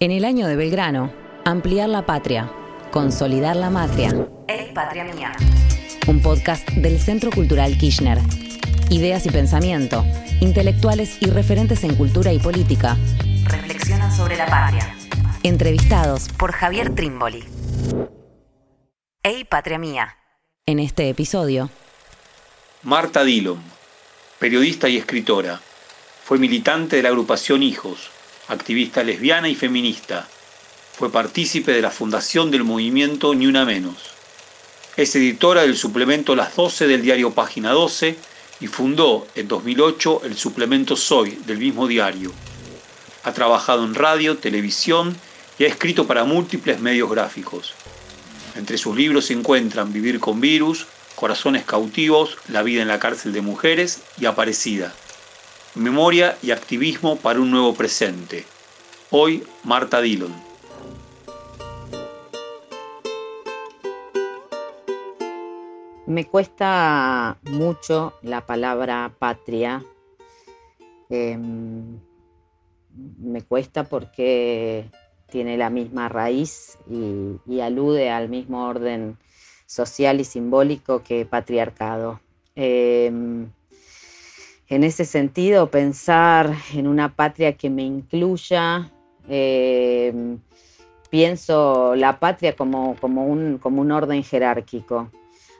En 0.00 0.12
el 0.12 0.24
año 0.24 0.46
de 0.46 0.54
Belgrano, 0.54 1.12
ampliar 1.44 1.88
la 1.88 2.06
patria, 2.06 2.52
consolidar 2.92 3.56
la 3.56 3.68
matria. 3.68 4.28
Es 4.46 4.68
patria 4.72 5.02
mía. 5.02 5.32
Un 6.06 6.22
podcast 6.22 6.68
del 6.70 7.00
Centro 7.00 7.32
Cultural 7.32 7.76
Kirchner. 7.76 8.20
Ideas 8.90 9.26
y 9.26 9.30
pensamiento, 9.30 10.04
intelectuales 10.40 11.20
y 11.20 11.26
referentes 11.30 11.82
en 11.82 11.96
cultura 11.96 12.32
y 12.32 12.38
política. 12.38 12.96
Reflexionan 13.46 14.16
sobre 14.16 14.36
la 14.36 14.46
patria. 14.46 14.94
Entrevistados 15.42 16.28
por 16.28 16.52
Javier 16.52 16.94
Trimboli. 16.94 17.42
Ey, 19.24 19.42
patria 19.42 19.80
mía. 19.80 20.16
En 20.64 20.78
este 20.78 21.08
episodio. 21.08 21.70
Marta 22.84 23.24
Dillon, 23.24 23.60
periodista 24.38 24.88
y 24.88 24.96
escritora. 24.96 25.60
Fue 26.22 26.38
militante 26.38 26.94
de 26.94 27.02
la 27.02 27.08
agrupación 27.08 27.64
Hijos 27.64 28.12
activista 28.48 29.02
lesbiana 29.02 29.48
y 29.48 29.54
feminista. 29.54 30.26
Fue 30.96 31.12
partícipe 31.12 31.72
de 31.72 31.82
la 31.82 31.90
fundación 31.90 32.50
del 32.50 32.64
movimiento 32.64 33.34
Ni 33.34 33.46
Una 33.46 33.64
Menos. 33.64 33.96
Es 34.96 35.14
editora 35.14 35.62
del 35.62 35.76
suplemento 35.76 36.34
Las 36.34 36.56
12 36.56 36.86
del 36.88 37.02
diario 37.02 37.32
Página 37.32 37.70
12 37.70 38.16
y 38.60 38.66
fundó 38.66 39.26
en 39.34 39.46
2008 39.46 40.22
el 40.24 40.36
suplemento 40.36 40.96
Soy 40.96 41.38
del 41.46 41.58
mismo 41.58 41.86
diario. 41.86 42.32
Ha 43.22 43.32
trabajado 43.32 43.84
en 43.84 43.94
radio, 43.94 44.38
televisión 44.38 45.16
y 45.58 45.64
ha 45.64 45.68
escrito 45.68 46.06
para 46.06 46.24
múltiples 46.24 46.80
medios 46.80 47.10
gráficos. 47.10 47.74
Entre 48.56 48.78
sus 48.78 48.96
libros 48.96 49.26
se 49.26 49.34
encuentran 49.34 49.92
Vivir 49.92 50.18
con 50.18 50.40
virus, 50.40 50.86
Corazones 51.14 51.64
cautivos, 51.64 52.38
La 52.48 52.62
vida 52.62 52.80
en 52.80 52.88
la 52.88 52.98
cárcel 52.98 53.32
de 53.32 53.42
mujeres 53.42 54.00
y 54.18 54.26
Aparecida. 54.26 54.94
Memoria 55.74 56.36
y 56.42 56.50
activismo 56.50 57.16
para 57.16 57.40
un 57.40 57.50
nuevo 57.50 57.74
presente. 57.74 58.44
Hoy, 59.10 59.44
Marta 59.64 60.00
Dillon. 60.00 60.34
Me 66.06 66.26
cuesta 66.26 67.36
mucho 67.42 68.14
la 68.22 68.46
palabra 68.46 69.12
patria. 69.18 69.84
Em, 71.10 72.00
me 73.18 73.42
cuesta 73.42 73.84
porque 73.84 74.90
tiene 75.30 75.58
la 75.58 75.68
misma 75.68 76.08
raíz 76.08 76.78
y, 76.88 77.60
alude 77.60 78.10
al 78.10 78.30
mismo 78.30 78.66
orden 78.66 79.18
social 79.66 80.20
y 80.20 80.24
simbólico 80.24 81.02
que 81.02 81.26
patriarcado. 81.26 82.20
Em, 82.56 83.50
en 84.68 84.84
ese 84.84 85.04
sentido, 85.04 85.70
pensar 85.70 86.52
en 86.74 86.86
una 86.86 87.14
patria 87.14 87.54
que 87.56 87.70
me 87.70 87.82
incluya, 87.82 88.90
eh, 89.28 90.36
pienso 91.10 91.94
la 91.94 92.20
patria 92.20 92.54
como, 92.54 92.90
un, 93.00 93.58
como, 93.58 93.80
un, 93.80 93.92
orden 93.92 94.22
jerárquico. 94.22 95.10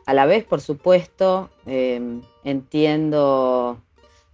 A 0.04 0.12
la 0.12 0.26
vez, 0.26 0.44
por 0.44 0.60
supuesto, 0.60 1.48
eh, 1.66 2.20
entiendo, 2.44 3.78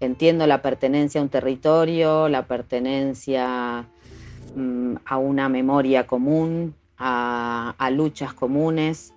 entiendo 0.00 0.46
la 0.46 0.60
pertenencia 0.60 1.20
a 1.20 1.24
un 1.24 1.30
territorio, 1.30 2.28
la 2.28 2.46
pertenencia 2.46 3.86
mm, 4.56 4.94
a 5.04 5.16
una 5.18 5.48
memoria 5.48 6.06
común, 6.06 6.74
a, 6.98 7.76
a, 7.78 7.90
luchas 7.90 8.34
comunes, 8.34 9.14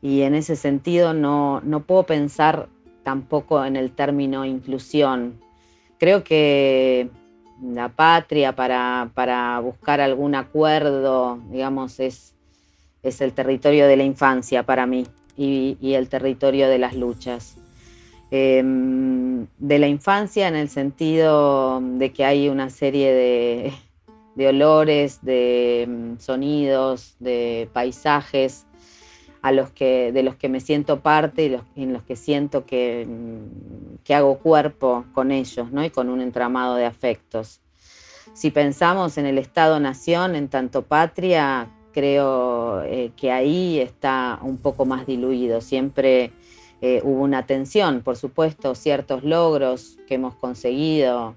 y 0.00 0.22
en 0.22 0.36
ese 0.36 0.54
sentido 0.54 1.14
no, 1.14 1.60
no 1.62 1.80
puedo 1.80 2.04
pensar 2.04 2.68
tampoco 3.04 3.64
en 3.64 3.76
el 3.76 3.92
término 3.92 4.44
inclusión. 4.44 5.38
Creo 5.98 6.24
que 6.24 7.08
la 7.62 7.88
patria 7.88 8.54
para, 8.56 9.60
buscar 9.60 10.00
algún 10.00 10.34
acuerdo, 10.34 11.38
digamos, 11.50 12.00
es, 12.00 12.34
es, 13.02 13.20
el 13.20 13.32
territorio 13.32 13.86
de 13.86 13.96
la 13.96 14.04
infancia 14.04 14.64
para 14.64 14.86
mí 14.86 15.06
y, 15.36 15.76
el 15.94 16.08
territorio 16.08 16.68
de 16.68 16.78
las 16.78 16.94
luchas. 16.94 17.56
Em, 18.30 19.46
de 19.58 19.78
la 19.78 19.86
infancia 19.86 20.48
en 20.48 20.56
el 20.56 20.68
sentido 20.68 21.80
de 21.80 22.12
que 22.12 22.24
hay 22.24 22.48
una 22.48 22.70
serie 22.70 23.12
de, 23.12 23.72
de 24.34 24.48
olores, 24.48 25.20
de 25.22 25.86
mm, 25.88 26.18
sonidos, 26.18 27.14
de 27.20 27.68
paisajes 27.72 28.66
a 29.44 29.52
los 29.52 29.70
que, 29.72 30.10
de 30.10 30.22
los 30.22 30.36
que 30.36 30.48
me 30.48 30.58
siento 30.58 31.00
parte 31.00 31.60
y 31.76 31.82
en 31.82 31.92
los 31.92 32.02
que 32.02 32.16
siento 32.16 32.64
que, 32.64 33.06
que, 34.02 34.14
hago 34.14 34.38
cuerpo 34.38 35.04
con 35.12 35.30
ellos 35.30 35.70
¿no? 35.70 35.84
y 35.84 35.90
con 35.90 36.08
un 36.08 36.22
entramado 36.22 36.76
de 36.76 36.86
afectos. 36.86 37.60
Si 38.32 38.50
pensamos 38.50 39.18
en 39.18 39.26
el 39.26 39.36
Estado-Nación, 39.36 40.34
en 40.34 40.48
tanto 40.48 40.80
patria, 40.80 41.68
creo 41.92 42.82
eh, 42.84 43.12
que 43.18 43.32
ahí 43.32 43.80
está 43.80 44.38
un 44.40 44.56
poco 44.56 44.86
más 44.86 45.06
diluido. 45.06 45.60
Siempre 45.60 46.32
eh, 46.80 47.02
hubo 47.04 47.22
una 47.22 47.44
tensión, 47.44 48.00
por 48.00 48.16
supuesto, 48.16 48.74
ciertos 48.74 49.24
logros 49.24 49.98
que 50.06 50.14
hemos 50.14 50.34
conseguido, 50.36 51.34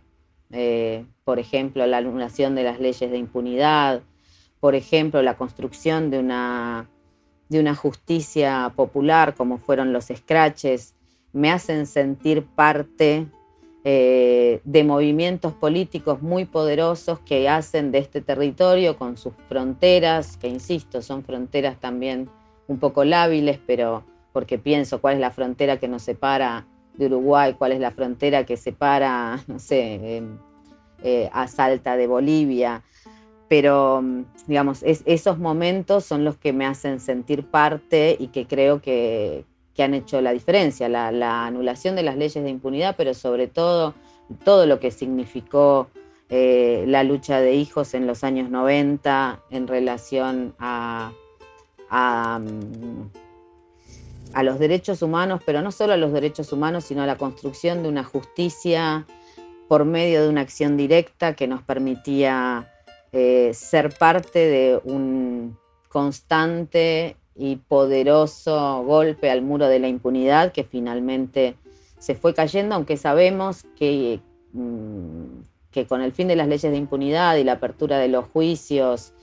eh, 0.52 1.04
por 1.26 1.40
ejemplo, 1.40 1.86
la 1.86 1.98
anulación 1.98 2.56
de 2.56 2.64
las 2.64 2.80
leyes 2.80 3.12
de 3.12 3.18
impunidad, 3.18 4.02
por 4.62 4.76
ejemplo, 4.76 5.22
la 5.22 5.36
construcción 5.36 6.10
de 6.10 6.20
una 6.20 6.88
de 7.50 7.60
una 7.60 7.76
justicia 7.76 8.72
popular 8.76 9.36
como 9.36 9.58
fueron 9.58 9.94
los 9.94 10.06
scratches, 10.06 10.94
me 11.34 11.52
hacen 11.52 11.86
sentir 11.86 12.44
parte 12.44 13.28
eh, 13.84 14.60
de 14.66 14.84
movimientos 14.84 15.54
políticos 15.54 16.22
muy 16.22 16.46
poderosos 16.46 17.20
que 17.20 17.48
hacen 17.48 17.92
de 17.92 18.00
este 18.00 18.22
territorio 18.22 18.98
con 18.98 19.18
sus 19.18 19.34
fronteras, 19.48 20.36
que 20.38 20.48
insisto, 20.48 21.02
son 21.02 21.24
fronteras 21.24 21.80
también 21.80 22.30
un 22.68 22.80
poco 22.80 23.06
lábiles, 23.06 23.60
pero 23.66 24.04
porque 24.34 24.58
pienso 24.58 25.00
cuál 25.00 25.16
es 25.16 25.20
la 25.22 25.32
frontera 25.32 25.78
que 25.78 25.88
nos 25.88 26.02
separa 26.04 26.66
de 26.96 27.06
Uruguay, 27.06 27.56
cuál 27.58 27.72
es 27.72 27.80
la 27.80 27.92
frontera 27.92 28.46
que 28.46 28.58
separa, 28.58 29.40
no 29.48 29.60
sé, 29.60 30.22
eh, 31.04 31.30
a 31.32 31.48
Salta 31.48 31.96
de 31.96 32.08
Bolivia 32.08 32.84
pero 33.48 34.02
mm, 34.02 34.26
digamos, 34.48 34.84
esos 34.84 35.38
momentos 35.38 36.06
son 36.06 36.24
los 36.24 36.38
que 36.38 36.54
me 36.54 36.66
hacen 36.66 37.00
sentir 37.00 37.46
parte 37.46 38.16
y 38.20 38.28
que 38.28 38.46
creo 38.48 38.82
que, 38.82 39.46
han 39.80 39.94
hecho 39.94 40.22
la 40.22 40.34
diferencia, 40.34 40.90
la, 40.90 41.46
anulación 41.46 41.96
de 41.96 42.02
las 42.02 42.18
leyes 42.18 42.44
de 42.44 42.50
impunidad, 42.50 42.96
pero 42.98 43.14
sobre 43.14 43.46
todo 43.48 43.94
todo 44.44 44.66
lo 44.66 44.80
que 44.80 44.90
significó 44.90 45.88
eh, 46.30 46.84
la 46.88 47.04
lucha 47.04 47.40
de 47.42 47.54
hijos 47.54 47.94
en 47.94 48.08
los 48.08 48.24
años 48.24 48.50
90 48.50 49.40
en 49.52 49.68
relación 49.68 50.56
a, 50.58 51.12
mm, 51.92 53.02
a 54.34 54.44
los 54.44 54.58
derechos 54.58 55.04
humanos, 55.04 55.42
pero 55.46 55.62
no 55.62 55.72
solo 55.72 55.94
a 55.94 55.98
los 55.98 56.12
derechos 56.12 56.52
humanos, 56.52 56.86
sino 56.86 57.04
a 57.04 57.06
la 57.06 57.18
construcción 57.18 57.84
de 57.84 57.90
una 57.90 58.04
justicia 58.04 59.06
por 59.68 59.86
medio 59.86 60.24
de 60.24 60.30
una 60.30 60.42
acción 60.42 60.76
directa 60.76 61.36
que 61.36 61.48
nos 61.48 61.62
permitía 61.62 62.68
eh, 63.20 63.56
ser 63.56 63.90
parte 63.98 64.38
de 64.38 64.80
un 64.84 65.58
constante 65.90 67.18
y 67.36 67.56
poderoso 67.56 68.84
golpe 68.84 69.32
al 69.32 69.42
muro 69.42 69.68
de 69.68 69.80
la 69.80 69.88
impunidad 69.88 70.52
que 70.52 70.64
finalmente 70.64 71.56
se 71.98 72.14
fue 72.14 72.36
cayendo, 72.36 72.76
aunque 72.76 72.96
sabemos 72.96 73.66
que, 73.76 74.20
mm, 74.54 75.42
que 75.72 75.88
con 75.88 76.04
el 76.04 76.12
fin 76.12 76.28
de 76.28 76.36
las 76.36 76.48
leyes 76.48 76.72
de 76.72 76.78
impunidad 76.78 77.38
y 77.38 77.44
la 77.44 77.54
apertura 77.54 77.98
de 77.98 78.08
los 78.08 78.26
juicios 78.26 79.14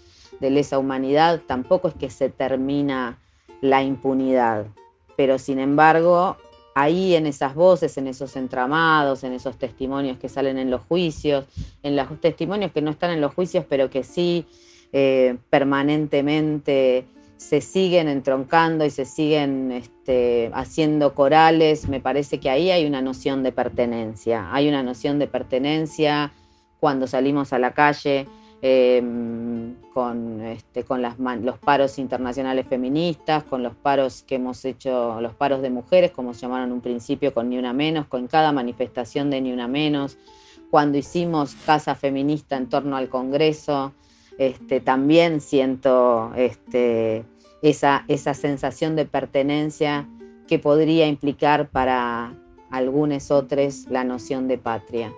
de 0.40 0.50
lesa 0.50 0.76
humanidad, 0.80 1.42
tampoco 1.46 1.86
es 1.86 1.94
que 1.94 2.10
se 2.10 2.30
termina 2.30 3.20
la 3.60 3.84
impunidad. 3.84 4.66
Pero 5.16 5.38
sin 5.38 5.60
embargo, 5.60 6.36
ahí 6.74 7.14
en 7.14 7.26
esas 7.26 7.54
voces, 7.54 7.96
en 7.98 8.08
esos 8.08 8.36
entramados, 8.36 9.24
en 9.24 9.32
esos 9.32 9.56
testimonios 9.56 10.18
que 10.18 10.28
salen 10.28 10.58
en 10.58 10.70
los 10.70 10.82
juicios, 10.82 11.46
en 11.82 11.96
los 11.96 12.20
testimonios 12.20 12.72
que 12.72 12.82
no 12.82 12.90
están 12.90 13.12
en 13.12 13.20
los 13.20 13.32
juicios, 13.32 13.64
pero 13.68 13.90
que 13.90 14.02
sí 14.02 14.46
eh, 14.92 15.36
permanentemente 15.50 17.06
se 17.36 17.60
siguen 17.60 18.08
entroncando 18.08 18.84
y 18.84 18.90
se 18.90 19.04
siguen 19.04 19.72
este, 19.72 20.50
haciendo 20.54 21.14
corales, 21.14 21.88
me 21.88 22.00
parece 22.00 22.40
que 22.40 22.48
ahí 22.48 22.70
hay 22.70 22.86
una 22.86 23.02
noción 23.02 23.42
de 23.42 23.52
pertenencia, 23.52 24.48
hay 24.52 24.68
una 24.68 24.82
noción 24.82 25.18
de 25.18 25.26
pertenencia 25.26 26.32
cuando 26.80 27.06
salimos 27.06 27.52
a 27.52 27.58
la 27.58 27.72
calle, 27.72 28.26
Em, 28.66 29.74
con, 29.92 30.40
este, 30.40 30.84
con 30.84 31.02
las, 31.02 31.18
los 31.18 31.58
paros 31.58 31.98
internacionales 31.98 32.66
feministas, 32.66 33.44
con 33.44 33.62
los 33.62 33.74
paros 33.74 34.22
que 34.22 34.36
hemos 34.36 34.64
hecho, 34.64 35.20
los 35.20 35.34
paros 35.34 35.60
de 35.60 35.68
mujeres, 35.68 36.12
como 36.12 36.32
se 36.32 36.40
llamaron 36.40 36.72
un 36.72 36.80
principio, 36.80 37.34
con 37.34 37.50
Ni 37.50 37.58
Una 37.58 37.74
Menos, 37.74 38.06
con 38.06 38.26
cada 38.26 38.52
manifestación 38.52 39.28
de 39.28 39.42
Ni 39.42 39.52
Una 39.52 39.68
Menos, 39.68 40.16
cuando 40.70 40.96
hicimos 40.96 41.54
Casa 41.66 41.94
Feminista 41.94 42.56
en 42.56 42.70
torno 42.70 42.96
al 42.96 43.10
Congreso, 43.10 43.92
este, 44.38 44.80
también 44.80 45.42
siento 45.42 46.32
este, 46.34 47.26
esa, 47.60 48.06
esa 48.08 48.32
sensación 48.32 48.96
de 48.96 49.04
pertenencia 49.04 50.08
que 50.48 50.58
podría 50.58 51.06
implicar 51.06 51.68
para 51.68 52.32
algunos 52.70 53.30
otros 53.30 53.84
la 53.90 54.04
noción 54.04 54.48
de 54.48 54.56
patria. 54.56 55.12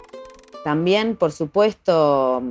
También, 0.64 1.14
por 1.14 1.30
supuesto, 1.30 2.42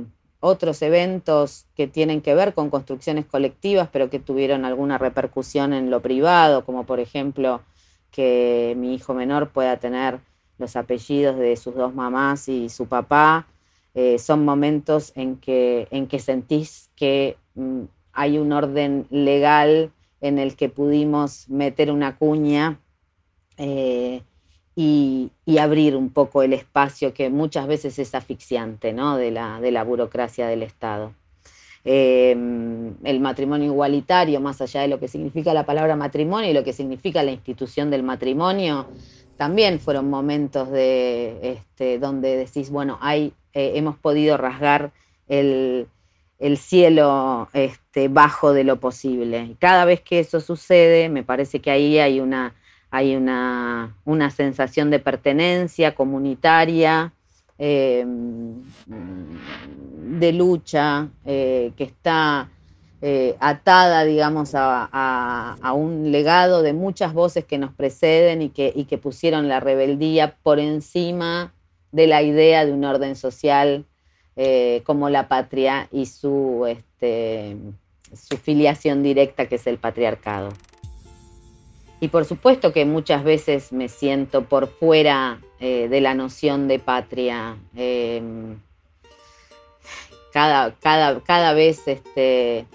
otros 0.46 0.80
eventos 0.82 1.66
que 1.74 1.86
tienen 1.86 2.22
que 2.22 2.34
ver 2.34 2.54
con 2.54 2.70
construcciones 2.70 3.26
colectivas, 3.26 3.88
pero 3.92 4.10
que 4.10 4.18
tuvieron 4.18 4.64
alguna 4.64 4.98
repercusión 4.98 5.72
en 5.72 5.90
lo 5.90 6.00
privado, 6.00 6.64
como 6.64 6.84
por 6.84 7.00
ejemplo 7.00 7.60
que 8.10 8.74
mi 8.78 8.94
hijo 8.94 9.14
menor 9.14 9.50
pueda 9.50 9.76
tener 9.78 10.20
los 10.58 10.76
apellidos 10.76 11.36
de 11.36 11.56
sus 11.56 11.74
dos 11.74 11.94
mamás 11.94 12.48
y 12.48 12.68
su 12.68 12.86
papá, 12.86 13.46
eh, 13.94 14.18
son 14.18 14.44
momentos 14.44 15.12
en 15.16 15.36
que, 15.36 15.88
en 15.90 16.06
que 16.06 16.18
sentís 16.18 16.90
que 16.96 17.36
mm, 17.54 17.82
hay 18.12 18.38
un 18.38 18.52
orden 18.52 19.06
legal 19.10 19.90
en 20.20 20.38
el 20.38 20.56
que 20.56 20.68
pudimos 20.68 21.48
meter 21.48 21.90
una 21.90 22.16
cuña 22.16 22.80
eh, 23.58 24.22
y, 24.76 25.30
abrir 25.58 25.96
un 25.96 26.10
poco 26.10 26.42
el 26.42 26.52
espacio 26.52 27.14
que 27.14 27.30
muchas 27.30 27.66
veces 27.66 27.98
es 27.98 28.14
asfixiante 28.14 28.92
¿no? 28.92 29.16
de, 29.16 29.30
la, 29.30 29.58
de 29.58 29.72
la 29.72 29.82
burocracia 29.82 30.46
del 30.46 30.62
Estado. 30.62 31.14
Em, 31.88 32.94
el 33.04 33.20
matrimonio 33.20 33.68
igualitario, 33.68 34.40
más 34.40 34.60
allá 34.60 34.82
de 34.82 34.88
lo 34.88 35.00
que 35.00 35.08
significa 35.08 35.54
la 35.54 35.64
palabra 35.64 35.96
matrimonio 35.96 36.50
y 36.50 36.52
lo 36.52 36.64
que 36.64 36.72
significa 36.72 37.22
la 37.22 37.30
institución 37.30 37.90
del 37.90 38.02
matrimonio, 38.02 38.86
también 39.36 39.80
fueron 39.80 40.10
momentos 40.10 40.70
de, 40.70 41.38
este, 41.42 41.98
donde 41.98 42.36
decís, 42.36 42.70
bueno, 42.70 42.98
hay, 43.00 43.32
eh, 43.54 43.72
hemos 43.76 43.96
podido 43.96 44.36
rasgar 44.36 44.92
el, 45.28 45.88
cielo 46.56 47.48
este, 47.52 48.08
bajo 48.08 48.52
de 48.52 48.64
lo 48.64 48.78
posible. 48.78 49.44
Y 49.44 49.54
cada 49.54 49.84
vez 49.84 50.00
que 50.00 50.18
eso 50.18 50.40
sucede, 50.40 51.08
me 51.08 51.22
parece 51.22 51.60
que 51.60 51.70
ahí 51.70 51.98
hay 51.98 52.20
una, 52.20 52.54
hay 52.90 53.16
una, 53.16 53.94
sensación 54.34 54.90
de 54.90 54.98
pertenencia 54.98 55.94
comunitaria, 55.94 57.12
em, 57.58 58.62
de 58.86 60.32
lucha, 60.32 61.08
eh, 61.24 61.72
que 61.76 61.84
está 61.84 62.48
eh, 63.02 63.36
atada, 63.40 64.04
digamos, 64.04 64.52
a, 64.54 65.72
un 65.74 66.10
legado 66.10 66.62
de 66.62 66.72
muchas 66.72 67.12
voces 67.12 67.44
que 67.44 67.58
nos 67.58 67.72
preceden 67.74 68.42
y 68.42 68.48
que, 68.48 68.86
que 68.88 68.98
pusieron 68.98 69.48
la 69.48 69.60
rebeldía 69.60 70.36
por 70.42 70.58
encima 70.58 71.52
de 71.92 72.06
la 72.06 72.22
idea 72.22 72.64
de 72.64 72.72
un 72.72 72.84
orden 72.84 73.16
social 73.16 73.84
eh, 74.36 74.82
como 74.84 75.08
la 75.08 75.28
patria 75.28 75.88
y 75.92 76.06
su, 76.06 76.66
este, 76.66 77.56
su 78.14 78.36
filiación 78.38 79.02
directa, 79.02 79.46
que 79.46 79.56
es 79.56 79.66
el 79.66 79.78
patriarcado. 79.78 80.50
Y 82.00 82.08
por 82.08 82.24
supuesto 82.24 82.72
que 82.72 82.84
muchas 82.84 83.24
veces 83.24 83.72
me 83.72 83.88
siento 83.88 84.44
por 84.44 84.68
fuera 84.68 85.40
eh, 85.60 85.88
de 85.88 86.00
la 86.00 86.14
noción 86.14 86.68
de 86.68 86.78
patria. 86.78 87.56
cada, 90.32 90.74
cada, 90.80 91.20
cada, 91.20 91.54
vez 91.54 91.88
este, 91.88 92.66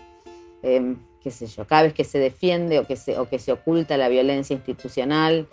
Em, 0.64 0.98
qué 1.24 1.32
sé 1.32 1.48
yo, 1.48 1.66
cada 1.66 1.84
vez 1.84 1.94
que 1.94 2.04
se 2.04 2.20
defiende 2.20 2.80
o 2.80 2.86
que 2.86 2.96
se, 2.96 3.18
o 3.18 3.28
que 3.30 3.40
se 3.40 3.52
oculta 3.52 3.98
la 3.98 4.10
violencia 4.10 4.56
institucional, 4.56 5.48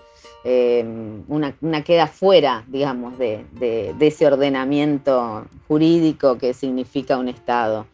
em, 0.44 1.24
una, 1.28 1.84
queda 1.84 2.06
fuera, 2.06 2.64
digamos, 2.68 3.18
de, 3.18 3.44
ese 4.00 4.26
ordenamiento 4.26 5.46
jurídico 5.66 6.38
que 6.38 6.54
significa 6.54 7.18
un 7.18 7.28
Estado. 7.28 7.86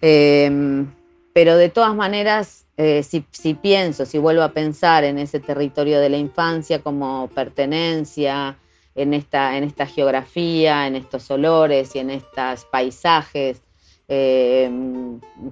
Em, 0.00 0.86
pero 1.32 1.56
de 1.56 1.68
todas 1.68 1.94
maneras, 1.94 2.61
eh, 2.76 3.02
si, 3.02 3.54
pienso, 3.54 4.06
si 4.06 4.18
vuelvo 4.18 4.42
a 4.42 4.52
pensar 4.52 5.04
en 5.04 5.18
ese 5.18 5.40
territorio 5.40 6.00
de 6.00 6.08
la 6.08 6.16
infancia 6.16 6.80
como 6.80 7.28
pertenencia, 7.34 8.56
en 8.94 9.14
esta, 9.14 9.56
en 9.56 9.64
esta 9.64 9.86
geografía, 9.86 10.86
en 10.86 10.96
estos 10.96 11.30
olores 11.30 11.94
y 11.94 11.98
en 11.98 12.10
estos 12.10 12.64
paisajes, 12.66 13.62
eh, 14.08 14.70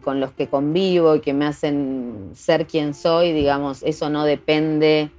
con 0.03 0.21
los 0.21 0.33
que 0.33 0.49
convivo 0.49 1.17
y 1.17 1.21
que 1.21 1.33
me 1.33 1.47
hacen 1.47 2.31
ser 2.35 2.67
quien 2.67 2.95
soy, 2.95 3.33
digamos, 3.33 3.83
eso 3.83 4.11
no 4.11 4.25
depende 4.25 5.11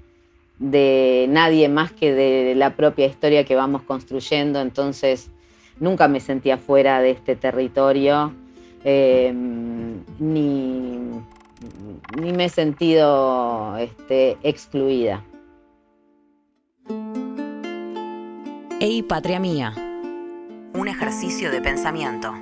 de 0.60 1.26
nadie 1.30 1.68
más 1.70 1.92
que 1.92 2.14
de 2.14 2.54
la 2.56 2.76
propia 2.76 3.08
historia 3.08 3.44
que 3.44 3.56
vamos 3.56 3.82
construyendo, 3.82 4.62
entonces 4.62 5.32
nunca 5.80 6.08
me 6.08 6.20
sentía 6.20 6.58
fuera 6.58 7.02
de 7.02 7.12
este 7.12 7.36
territorio, 7.36 8.32
eh, 8.84 9.34
ni, 10.20 11.00
ni, 12.20 12.32
me 12.34 12.46
he 12.46 12.50
sentido 12.50 13.78
este, 13.78 14.38
excluida. 14.44 15.24
Ey, 18.80 19.04
patria 19.04 19.40
mía. 19.40 19.74
Un 20.74 20.88
ejercicio 20.88 21.52
de 21.52 21.62
pensamiento. 21.62 22.34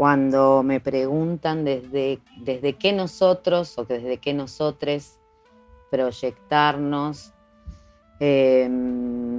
cuando 0.00 0.62
me 0.62 0.80
preguntan 0.80 1.62
desde, 1.62 2.20
desde 2.38 2.72
qué 2.72 2.90
nosotros 2.90 3.76
o 3.76 3.84
desde 3.84 4.16
qué 4.16 4.32
nosotros 4.32 5.18
proyectarnos, 5.90 7.34
em, 8.18 9.29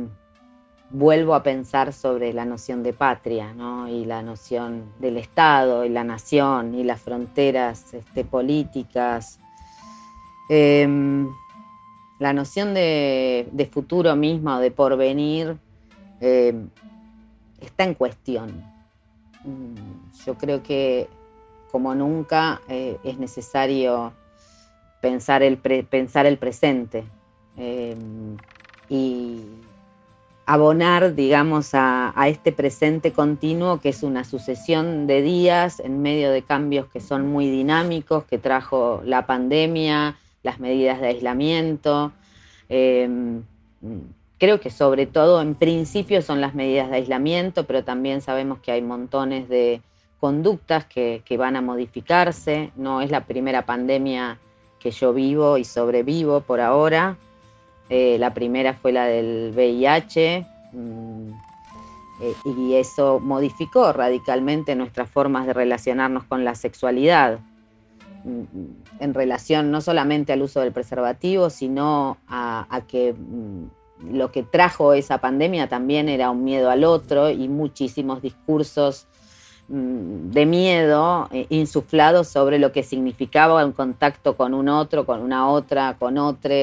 vuelvo 0.93 1.35
a 1.35 1.43
pensar 1.43 1.93
sobre 1.93 2.33
la 2.33 2.45
noción 2.45 2.83
de 2.83 2.93
patria 2.93 3.53
y 3.89 4.05
la 4.05 4.21
noción 4.21 4.83
del 4.99 5.17
Estado 5.17 5.85
y 5.85 5.89
la 5.89 6.03
nación 6.03 6.75
y 6.75 6.83
las 6.83 7.01
fronteras 7.01 7.93
este, 7.93 8.25
políticas. 8.25 9.39
Em, 10.49 11.29
la 12.19 12.33
noción 12.33 12.73
de, 12.73 13.69
futuro 13.71 14.15
mismo, 14.15 14.59
de 14.59 14.71
porvenir, 14.71 15.57
em, 16.19 16.69
está 17.61 17.85
en 17.85 17.93
cuestión. 17.93 18.63
Mm, 19.43 20.23
yo 20.25 20.35
creo 20.35 20.61
que 20.61 21.07
como 21.71 21.95
nunca 21.95 22.61
eh, 22.67 22.97
es 23.03 23.17
necesario 23.17 24.11
pensar 24.99 25.41
el, 25.41 25.57
pensar 25.57 26.25
el 26.25 26.37
presente 26.37 27.05
eh, 27.57 27.95
y 28.89 29.41
abonar, 30.53 31.15
digamos, 31.15 31.71
a, 31.73 32.13
este 32.27 32.51
presente 32.51 33.11
continuo 33.11 33.79
que 33.79 33.89
es 33.89 34.03
una 34.03 34.23
sucesión 34.23 35.07
de 35.07 35.21
días 35.21 35.79
en 35.79 36.01
medio 36.01 36.31
de 36.31 36.41
cambios 36.41 36.87
que 36.87 36.99
son 36.99 37.27
muy 37.27 37.49
dinámicos, 37.49 38.25
que 38.25 38.37
trajo 38.37 39.01
la 39.05 39.25
pandemia, 39.25 40.17
las 40.43 40.59
medidas 40.59 40.99
de 40.99 41.07
aislamiento. 41.07 42.11
Eh, 42.69 43.41
Creo 44.41 44.59
que 44.59 44.71
sobre 44.71 45.05
todo 45.05 45.39
en 45.39 45.53
principio 45.53 46.23
son 46.23 46.41
las 46.41 46.55
medidas 46.55 46.89
de 46.89 46.95
aislamiento, 46.95 47.67
pero 47.67 47.83
también 47.83 48.21
sabemos 48.21 48.57
que 48.57 48.71
hay 48.71 48.81
montones 48.81 49.47
de 49.49 49.83
conductas 50.19 50.85
que, 50.85 51.21
van 51.37 51.55
a 51.55 51.61
modificarse. 51.61 52.71
No 52.75 53.01
es 53.01 53.11
la 53.11 53.27
primera 53.27 53.67
pandemia 53.67 54.39
que 54.79 54.89
yo 54.89 55.13
vivo 55.13 55.59
y 55.59 55.63
sobrevivo 55.63 56.41
por 56.41 56.59
ahora. 56.59 57.17
Eh, 57.93 58.17
la 58.19 58.33
primera 58.33 58.73
fue 58.73 58.93
la 58.93 59.05
del 59.05 59.51
VIH 59.53 60.47
mm, 60.71 61.29
eh, 62.21 62.33
y 62.45 62.75
eso 62.75 63.19
modificó 63.19 63.91
radicalmente 63.91 64.75
nuestras 64.75 65.09
formas 65.09 65.45
de 65.45 65.51
relacionarnos 65.51 66.23
con 66.23 66.45
la 66.45 66.55
sexualidad 66.55 67.39
mm, 68.23 69.01
en 69.01 69.13
relación 69.13 69.71
no 69.71 69.81
solamente 69.81 70.31
al 70.31 70.41
uso 70.41 70.61
del 70.61 70.71
preservativo, 70.71 71.49
sino 71.49 72.17
a 72.29 72.81
que 72.87 73.13
mm, 73.13 74.13
lo 74.13 74.31
que 74.31 74.43
trajo 74.43 74.93
esa 74.93 75.17
pandemia 75.17 75.67
también 75.67 76.07
era 76.07 76.31
un 76.31 76.45
miedo 76.45 76.69
al 76.69 76.85
otro 76.85 77.29
y 77.29 77.49
muchísimos 77.49 78.21
discursos 78.21 79.05
de 79.67 80.45
miedo 80.45 81.29
eh, 81.31 81.45
insuflados 81.49 82.27
sobre 82.27 82.57
lo 82.57 82.71
que 82.71 82.83
significaba 82.83 83.65
un 83.65 83.71
contacto 83.71 84.35
con 84.35 84.53
un 84.53 84.67
otro, 84.67 85.05
con 85.05 85.21
una 85.21 85.49
otra, 85.49 85.95
con 85.97 86.17
otro 86.17 86.53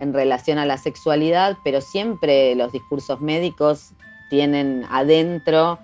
en 0.00 0.12
relación 0.12 0.58
a 0.58 0.66
la 0.66 0.78
sexualidad, 0.78 1.56
pero 1.64 1.80
siempre 1.80 2.54
los 2.54 2.72
discursos 2.72 3.20
médicos 3.20 3.92
tienen 4.30 4.84
adentro 4.90 5.78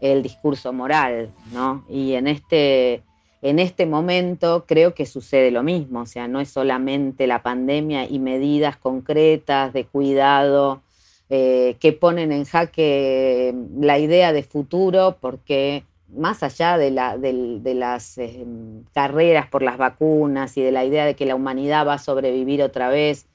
el 0.00 0.22
discurso 0.22 0.72
moral, 0.72 1.30
¿no? 1.52 1.84
Y 1.88 2.14
en 2.14 2.28
este 2.28 3.02
en 3.40 3.60
este 3.60 3.86
momento 3.86 4.64
creo 4.66 4.94
que 4.94 5.06
sucede 5.06 5.52
lo 5.52 5.62
mismo, 5.62 6.00
o 6.00 6.06
sea, 6.06 6.26
no 6.26 6.40
es 6.40 6.48
solamente 6.50 7.28
la 7.28 7.42
pandemia 7.42 8.08
y 8.08 8.18
medidas 8.18 8.76
concretas 8.76 9.72
de 9.72 9.84
cuidado 9.84 10.82
eh, 11.30 11.76
que 11.78 11.92
ponen 11.92 12.32
en 12.32 12.44
jaque 12.44 13.54
la 13.78 13.98
idea 13.98 14.32
de 14.32 14.42
futuro, 14.42 15.18
porque 15.20 15.84
más 16.08 16.42
allá 16.42 16.78
de, 16.78 16.90
las 16.90 18.18
eh, 18.18 18.44
carreras 18.92 19.46
por 19.46 19.62
las 19.62 19.76
vacunas 19.76 20.56
y 20.56 20.62
de 20.62 20.72
la 20.72 20.84
idea 20.84 21.04
de 21.04 21.14
que 21.14 21.26
la 21.26 21.34
humanidad 21.34 21.86
va 21.86 21.94
a 21.94 21.98
sobrevivir 21.98 22.62
otra 22.62 22.88
vez, 22.88 23.26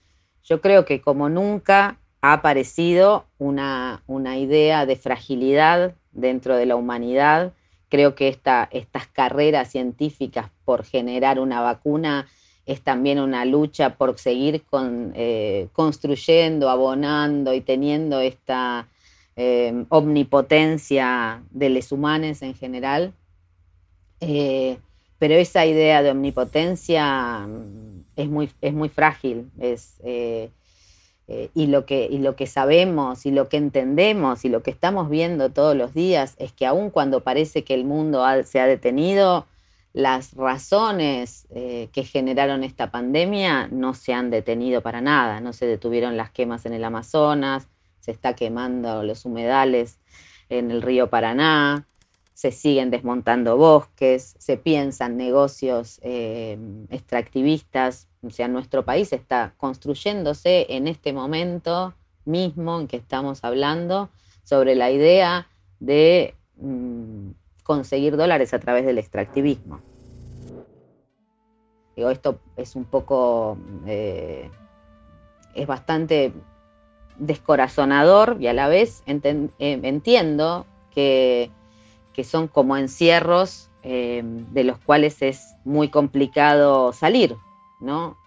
yo 0.44 0.62
creo 0.62 0.86
que 0.86 1.02
como 1.02 1.30
nunca 1.30 1.98
ha 2.22 2.34
aparecido 2.34 3.26
una 3.38 4.02
idea 4.38 4.86
de 4.86 4.96
fragilidad 4.96 5.96
dentro 6.12 6.56
de 6.56 6.66
la 6.66 6.76
humanidad 6.76 7.54
Creo 7.94 8.16
que 8.16 8.28
estas 8.28 9.08
carreras 9.14 9.70
científicas 9.70 10.50
por 10.66 10.84
generar 10.84 11.40
una 11.40 11.62
vacuna 11.62 12.26
es 12.66 12.82
también 12.82 13.20
una 13.20 13.46
lucha 13.46 13.98
por 13.98 14.18
seguir 14.18 14.64
eh, 15.14 15.68
construyendo, 15.74 16.72
abonando 16.72 17.54
y 17.54 17.62
teniendo 17.62 18.20
esta 18.20 18.88
eh, 19.36 19.86
omnipotencia 19.90 21.44
de 21.52 21.70
los 21.70 21.92
humanos 21.92 22.42
en 22.42 22.56
general. 22.56 23.14
Eh, 24.22 24.80
pero 25.20 25.36
esa 25.36 25.64
idea 25.68 26.02
de 26.02 26.10
omnipotencia 26.10 27.48
es 28.16 28.30
muy, 28.30 28.50
es 28.62 28.74
muy 28.74 28.90
frágil. 28.90 29.52
Es, 29.60 29.96
y, 31.56 31.68
lo 31.68 31.86
que, 31.86 32.08
y 32.12 32.20
lo 32.20 32.36
que 32.36 32.46
sabemos 32.48 33.26
y 33.26 33.32
lo 33.32 33.50
que 33.50 33.58
entendemos 33.58 34.46
y 34.46 34.50
lo 34.50 34.62
que 34.62 34.72
estamos 34.72 35.10
viendo 35.10 35.52
todos 35.52 35.76
los 35.76 35.94
días 35.94 36.36
es 36.38 36.52
que 36.52 36.66
aun 36.66 36.90
cuando 36.90 37.22
parece 37.22 37.64
que 37.64 37.74
el 37.74 37.86
mundo 37.86 38.24
se 38.44 38.60
ha 38.60 38.68
detenido, 38.68 39.48
las 39.94 40.34
razones 40.34 41.48
eh, 41.52 41.90
que 41.94 42.04
generaron 42.04 42.64
esta 42.64 42.90
pandemia 42.90 43.68
no 43.68 43.94
se 43.94 44.14
han 44.14 44.32
detenido 44.32 44.82
para 44.82 45.02
nada, 45.02 45.40
no 45.40 45.54
se 45.54 45.68
detuvieron 45.68 46.18
las 46.18 46.32
quemas 46.32 46.66
en 46.66 46.74
el 46.74 46.84
Amazonas, 46.84 47.68
se 48.00 48.12
está 48.12 48.34
quemando 48.34 49.04
los 49.04 49.24
humedales 49.24 50.00
en 50.50 50.72
el 50.72 50.82
río 50.82 51.10
Paraná, 51.10 51.86
se 52.44 52.52
siguen 52.52 52.92
desmontando 52.92 53.56
bosques, 53.56 54.36
se 54.38 54.58
piensan 54.58 55.16
negocios 55.16 56.00
eh, 56.04 56.58
extractivistas, 56.90 58.10
o 58.22 58.30
sea, 58.30 58.48
nuestro 58.48 58.84
país 58.84 59.14
está 59.14 59.54
construyéndose 59.58 60.66
en 60.70 60.88
este 60.88 61.14
momento 61.14 61.94
mismo 62.26 62.80
en 62.80 62.88
que 62.88 62.98
estamos 62.98 63.44
hablando 63.44 64.10
sobre 64.44 64.76
la 64.76 64.92
idea 64.92 65.48
de... 65.80 66.36
Mm, 66.58 67.32
conseguir 67.64 68.18
dólares 68.18 68.54
a 68.54 68.60
través 68.60 68.86
del 68.86 68.98
extractivismo. 68.98 69.80
Digo, 71.96 72.10
esto 72.10 72.40
es 72.58 72.76
un 72.76 72.86
poco, 72.86 73.58
eh, 73.88 74.50
es 75.56 75.68
bastante 75.68 76.34
descorazonador 77.18 78.38
y 78.40 78.48
a 78.48 78.54
la 78.54 78.68
vez 78.68 79.04
eh, 79.06 79.50
entiendo 79.60 80.66
que, 80.92 81.52
son 82.24 82.48
como 82.48 82.78
encierros 82.78 83.70
eh, 83.82 84.22
de 84.24 84.64
los 84.64 84.78
cuales 84.78 85.22
es 85.22 85.56
muy 85.66 85.90
complicado 85.90 86.94
salir, 86.94 87.36
¿no? 87.82 88.18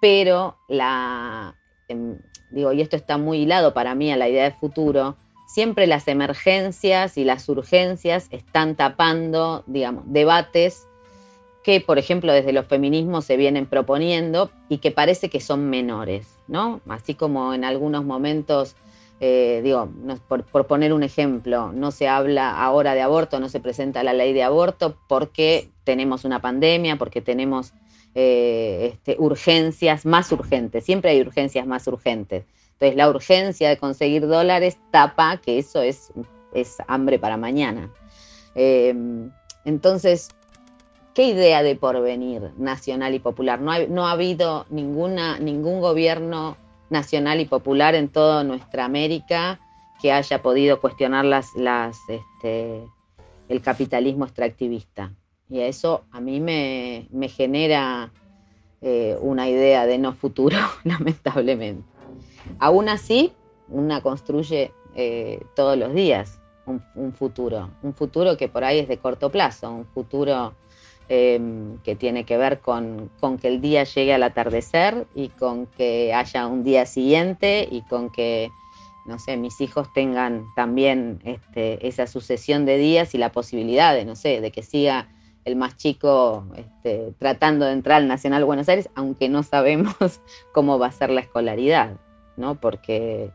Pero 0.00 0.56
la, 0.68 1.54
em, 1.88 2.18
digo, 2.50 2.72
y 2.72 2.80
esto 2.80 2.96
está 2.96 3.16
muy 3.16 3.38
hilado 3.38 3.72
para 3.72 3.94
mí 3.94 4.12
a 4.12 4.16
la 4.16 4.28
idea 4.28 4.44
de 4.44 4.50
futuro, 4.50 5.16
siempre 5.46 5.86
las 5.86 6.08
emergencias 6.08 7.16
y 7.16 7.24
las 7.24 7.48
urgencias 7.48 8.28
están 8.30 8.74
tapando, 8.74 9.64
digamos, 9.66 10.04
debates 10.06 10.86
que, 11.62 11.80
por 11.80 11.98
ejemplo, 11.98 12.32
desde 12.32 12.52
los 12.52 12.66
feminismos 12.66 13.24
se 13.24 13.36
vienen 13.36 13.66
proponiendo 13.66 14.50
y 14.68 14.78
que 14.78 14.90
parece 14.90 15.30
que 15.30 15.40
son 15.40 15.68
menores, 15.70 16.38
¿no? 16.46 16.80
Así 16.88 17.14
como 17.14 17.54
en 17.54 17.64
algunos 17.64 18.04
momentos, 18.04 18.76
eh, 19.18 19.60
digo, 19.64 19.88
por, 20.28 20.66
poner 20.66 20.92
un 20.92 21.02
ejemplo, 21.02 21.72
no 21.72 21.90
se 21.90 22.06
habla 22.06 22.62
ahora 22.62 22.94
de 22.94 23.00
aborto, 23.00 23.40
no 23.40 23.48
se 23.48 23.60
presenta 23.60 24.02
la 24.02 24.12
ley 24.12 24.34
de 24.34 24.42
aborto 24.42 24.98
porque 25.08 25.70
tenemos 25.84 26.24
una 26.24 26.42
pandemia, 26.42 26.96
porque 26.96 27.22
tenemos 27.22 27.72
eh, 28.14 28.90
este, 28.92 29.16
urgencias 29.18 30.04
más 30.04 30.30
urgentes, 30.32 30.84
siempre 30.84 31.12
hay 31.12 31.20
urgencias 31.22 31.66
más 31.66 31.86
urgentes. 31.86 32.44
Entonces 32.72 32.96
la 32.96 33.08
urgencia 33.08 33.70
de 33.70 33.78
conseguir 33.78 34.26
dólares 34.26 34.76
tapa 34.90 35.38
que 35.38 35.58
eso 35.58 35.80
es, 35.80 36.12
es 36.52 36.76
hambre 36.86 37.18
para 37.18 37.38
mañana. 37.38 37.90
Em, 38.54 39.30
entonces, 39.64 40.28
¿qué 41.14 41.24
idea 41.28 41.62
de 41.62 41.74
porvenir 41.74 42.50
nacional 42.58 43.14
y 43.14 43.18
popular? 43.18 43.62
No 43.62 43.72
no 43.88 44.06
ha 44.06 44.12
habido 44.12 44.66
ninguna, 44.68 45.38
ningún 45.38 45.80
gobierno 45.80 46.58
nacional 46.90 47.40
y 47.40 47.46
popular 47.46 47.94
en 47.94 48.08
toda 48.08 48.44
nuestra 48.44 48.84
América 48.84 49.60
que 50.00 50.12
haya 50.12 50.42
podido 50.42 50.80
cuestionar 50.80 51.24
las, 51.24 51.54
las, 51.54 51.98
este, 52.08 52.82
el 53.48 53.62
capitalismo 53.62 54.24
extractivista. 54.24 55.12
Y 55.48 55.60
eso 55.60 56.04
a 56.10 56.20
mí 56.20 56.40
me, 56.40 57.08
genera 57.28 58.10
eh, 58.82 59.16
una 59.20 59.48
idea 59.48 59.86
de 59.86 59.98
no 59.98 60.12
futuro, 60.12 60.58
lamentablemente. 60.84 61.84
Aún 62.58 62.88
así, 62.88 63.32
una 63.68 64.00
construye 64.00 64.72
eh, 64.94 65.40
todos 65.54 65.76
los 65.76 65.94
días 65.94 66.40
un, 66.66 67.12
futuro, 67.12 67.70
un 67.82 67.94
futuro 67.94 68.36
que 68.36 68.48
por 68.48 68.64
ahí 68.64 68.80
es 68.80 68.88
de 68.88 68.98
corto 68.98 69.30
plazo, 69.30 69.70
un 69.70 69.86
futuro 69.86 70.54
em, 71.08 71.78
que 71.78 71.94
tiene 71.96 72.24
que 72.24 72.36
ver 72.36 72.60
con, 72.60 73.10
que 73.40 73.48
el 73.48 73.60
día 73.60 73.84
llegue 73.84 74.14
al 74.14 74.22
atardecer 74.22 75.06
y 75.14 75.28
con 75.28 75.66
que 75.66 76.12
haya 76.12 76.46
un 76.46 76.64
día 76.64 76.86
siguiente 76.86 77.68
y 77.70 77.82
con 77.82 78.10
que, 78.10 78.50
no 79.06 79.18
sé, 79.18 79.36
mis 79.36 79.60
hijos 79.60 79.92
tengan 79.92 80.44
también 80.54 81.20
este, 81.24 81.86
esa 81.86 82.06
sucesión 82.06 82.64
de 82.66 82.78
días 82.78 83.14
y 83.14 83.18
la 83.18 83.32
posibilidad 83.32 83.94
de, 83.94 84.04
no 84.04 84.16
sé, 84.16 84.40
de 84.40 84.50
que 84.50 84.62
siga 84.62 85.08
el 85.44 85.54
más 85.56 85.76
chico 85.76 86.44
este, 86.56 87.12
tratando 87.18 87.66
de 87.66 87.72
entrar 87.72 87.98
al 87.98 88.08
Nacional 88.08 88.44
Buenos 88.44 88.68
Aires, 88.68 88.88
aunque 88.94 89.28
no 89.28 89.42
sabemos 89.44 90.20
cómo 90.52 90.78
va 90.78 90.88
a 90.88 90.92
ser 90.92 91.10
la 91.10 91.20
escolaridad. 91.20 91.96
¿no? 92.36 92.54
Porque 92.56 93.30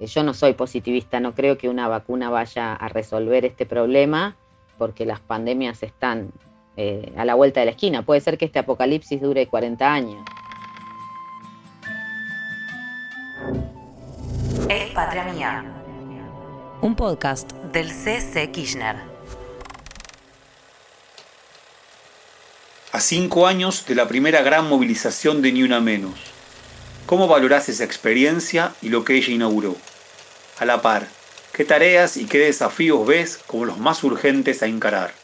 eh, 0.00 0.06
yo 0.06 0.22
no 0.22 0.34
soy 0.34 0.54
positivista, 0.54 1.20
no 1.20 1.34
creo 1.34 1.58
que 1.58 1.68
una 1.68 1.88
vacuna 1.88 2.30
vaya 2.30 2.72
a 2.72 2.88
resolver 2.88 3.44
este 3.44 3.66
problema, 3.66 4.36
porque 4.76 5.06
las 5.06 5.20
pandemias 5.20 5.82
están 5.82 6.30
eh, 6.78 7.12
a 7.16 7.24
la 7.24 7.34
vuelta 7.34 7.60
de 7.60 7.66
la 7.66 7.72
esquina. 7.72 8.02
Puede 8.02 8.20
ser 8.20 8.38
que 8.38 8.44
este 8.44 8.60
apocalipsis 8.60 9.20
dure 9.20 9.48
40 9.48 9.92
años. 9.92 10.24
Es 14.68 14.90
Patria 14.92 15.24
Mía. 15.24 15.64
Un 16.80 16.94
podcast 16.94 17.52
del 17.72 17.90
CC 17.90 18.52
Kirchner. 18.52 18.96
A 22.92 23.00
cinco 23.00 23.48
años 23.48 23.84
de 23.86 23.96
la 23.96 24.06
primera 24.06 24.42
gran 24.42 24.68
movilización 24.68 25.42
de 25.42 25.52
Ni 25.52 25.62
Una 25.64 25.80
Menos 25.80 26.38
¿Cómo 27.08 27.26
valorás 27.26 27.68
esa 27.70 27.84
experiencia 27.84 28.74
y 28.82 28.90
lo 28.90 29.02
que 29.02 29.16
ella 29.16 29.32
inauguró? 29.32 29.74
A 30.58 30.66
la 30.66 30.82
par, 30.82 31.08
¿qué 31.54 31.64
tareas 31.64 32.18
y 32.18 32.26
qué 32.26 32.38
desafíos 32.38 33.06
ves 33.06 33.38
como 33.46 33.64
los 33.64 33.78
más 33.78 34.04
urgentes 34.04 34.62
a 34.62 34.66
encarar? 34.66 35.14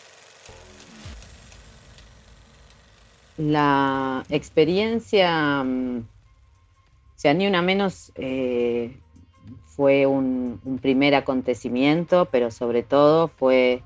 La 3.36 4.24
experiencia, 4.28 5.62
mm, 5.64 6.04
sea, 7.24 7.32
ni 7.32 7.46
una 7.46 7.62
menos, 7.62 8.12
eh, 8.16 8.94
fue 9.64 10.04
un, 10.04 10.60
primer 10.82 11.14
acontecimiento, 11.14 12.28
pero 12.30 12.50
sobre 12.50 12.82
todo 12.82 13.28
fue 13.28 13.82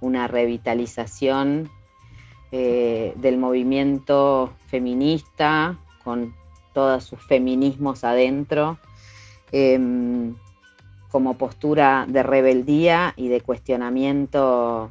una 0.00 0.26
revitalización 0.26 1.70
eh, 2.50 3.12
del 3.16 3.38
movimiento 3.38 4.52
feminista 4.66 5.78
con 6.02 6.34
todos 6.74 7.04
sus 7.04 7.20
feminismos 7.20 8.02
adentro, 8.02 8.78
em, 9.52 10.34
como 11.12 11.34
postura 11.34 12.06
de 12.08 12.24
rebeldía 12.24 13.14
y 13.16 13.28
de 13.28 13.40
cuestionamiento 13.40 14.90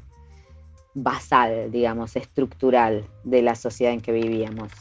basal, 0.94 1.72
digamos, 1.72 2.16
estructural 2.16 3.06
de 3.24 3.42
la 3.42 3.56
sociedad 3.56 3.94
en 3.94 4.02
que 4.02 4.12
vivíamos. 4.12 4.72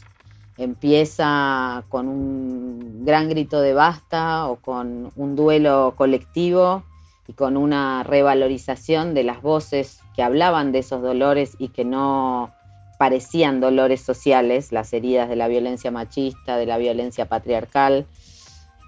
Empieza 0.57 1.83
con 1.89 2.07
un 2.07 3.05
gran 3.05 3.29
grito 3.29 3.61
de 3.61 3.73
basta 3.73 4.47
o 4.47 4.57
con 4.57 5.11
un 5.15 5.35
duelo 5.35 5.93
colectivo 5.95 6.83
y 7.27 7.33
con 7.33 7.55
una 7.55 8.03
revalorización 8.03 9.13
de 9.13 9.23
las 9.23 9.41
voces 9.41 10.01
que 10.15 10.23
hablaban 10.23 10.71
de 10.71 10.79
esos 10.79 11.01
dolores 11.01 11.55
y 11.59 11.69
que 11.69 11.85
no 11.85 12.51
parecían 12.97 13.61
dolores 13.61 14.01
sociales, 14.01 14.73
las 14.73 14.91
heridas 14.91 15.29
de 15.29 15.37
la 15.37 15.47
violencia 15.47 15.91
machista, 15.91 16.57
de 16.57 16.65
la 16.65 16.77
violencia 16.77 17.27
patriarcal, 17.27 18.05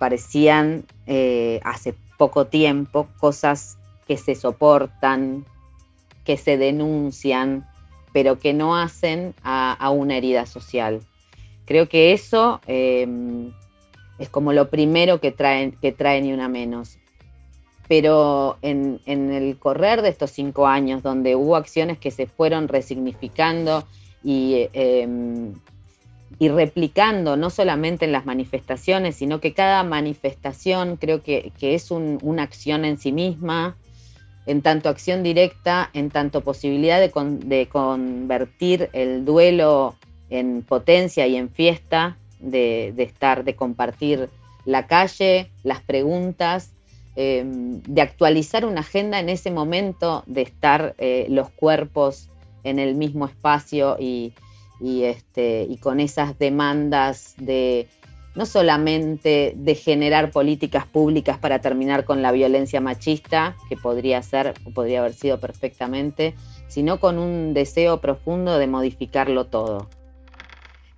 parecían 0.01 0.83
eh, 1.07 1.61
hace 1.63 1.95
poco 2.17 2.45
tiempo 2.45 3.07
cosas 3.19 3.77
que 4.07 4.17
se 4.17 4.35
soportan, 4.35 5.45
que 6.23 6.37
se 6.37 6.57
denuncian, 6.57 7.67
pero 8.13 8.39
que 8.39 8.53
no 8.53 8.75
hacen 8.75 9.33
a, 9.43 9.89
una 9.89 10.17
herida 10.17 10.45
social. 10.45 11.01
Creo 11.65 11.87
que 11.87 12.13
eso 12.13 12.61
em, 12.67 13.51
es 14.19 14.29
como 14.29 14.53
lo 14.53 14.69
primero 14.69 15.19
que 15.19 15.31
trae, 15.31 15.73
que 15.81 15.91
trae 15.91 16.21
ni 16.21 16.33
una 16.33 16.49
menos. 16.49 16.97
Pero 17.87 18.57
en, 18.61 19.01
en, 19.05 19.31
el 19.31 19.57
correr 19.57 20.01
de 20.01 20.09
estos 20.09 20.31
cinco 20.31 20.67
años, 20.67 21.03
donde 21.03 21.35
hubo 21.35 21.55
acciones 21.55 21.97
que 21.97 22.11
se 22.11 22.25
fueron 22.25 22.67
resignificando 22.67 23.85
y, 24.23 24.69
em, 24.73 25.53
y 26.39 26.49
replicando 26.49 27.37
no 27.37 27.49
solamente 27.49 28.05
en 28.05 28.11
las 28.11 28.25
manifestaciones, 28.25 29.15
sino 29.15 29.39
que 29.39 29.53
cada 29.53 29.83
manifestación 29.83 30.97
creo 30.97 31.21
que, 31.21 31.51
es 31.61 31.91
una 31.91 32.43
acción 32.43 32.85
en 32.85 32.97
sí 32.97 33.11
misma, 33.11 33.75
en 34.45 34.61
tanto 34.61 34.89
acción 34.89 35.23
directa, 35.23 35.89
en 35.93 36.09
tanto 36.09 36.41
posibilidad 36.41 36.99
de, 36.99 37.67
convertir 37.69 38.89
el 38.93 39.23
duelo 39.25 39.95
en 40.29 40.63
potencia 40.63 41.27
y 41.27 41.35
en 41.35 41.49
fiesta 41.49 42.17
de, 42.39 42.93
estar, 42.97 43.43
de 43.43 43.55
compartir 43.55 44.29
la 44.65 44.87
calle, 44.87 45.51
las 45.63 45.81
preguntas, 45.81 46.71
em, 47.15 47.81
de 47.83 48.01
actualizar 48.01 48.65
una 48.65 48.81
agenda 48.81 49.19
en 49.19 49.29
ese 49.29 49.51
momento, 49.51 50.23
de 50.25 50.41
estar 50.41 50.95
eh, 50.97 51.27
los 51.29 51.49
cuerpos 51.49 52.29
en 52.63 52.79
el 52.79 52.95
mismo 52.95 53.25
espacio 53.25 53.97
y, 53.99 54.33
este, 54.81 55.67
y 55.69 55.77
con 55.77 55.99
esas 55.99 56.37
demandas 56.39 57.35
de 57.37 57.87
no 58.35 58.45
solamente 58.45 59.53
de 59.55 59.75
generar 59.75 60.31
políticas 60.31 60.85
públicas 60.85 61.37
para 61.37 61.59
terminar 61.59 62.05
con 62.05 62.21
la 62.21 62.31
violencia 62.31 62.79
machista, 62.79 63.55
que 63.67 63.75
podría 63.75 64.21
ser 64.23 64.53
o 64.65 64.71
podría 64.71 64.99
haber 64.99 65.13
sido 65.13 65.39
perfectamente, 65.39 66.35
sino 66.67 66.99
con 66.99 67.19
un 67.19 67.53
deseo 67.53 67.99
profundo 67.99 68.57
de 68.57 68.67
modificarlo 68.67 69.47
todo. 69.47 69.89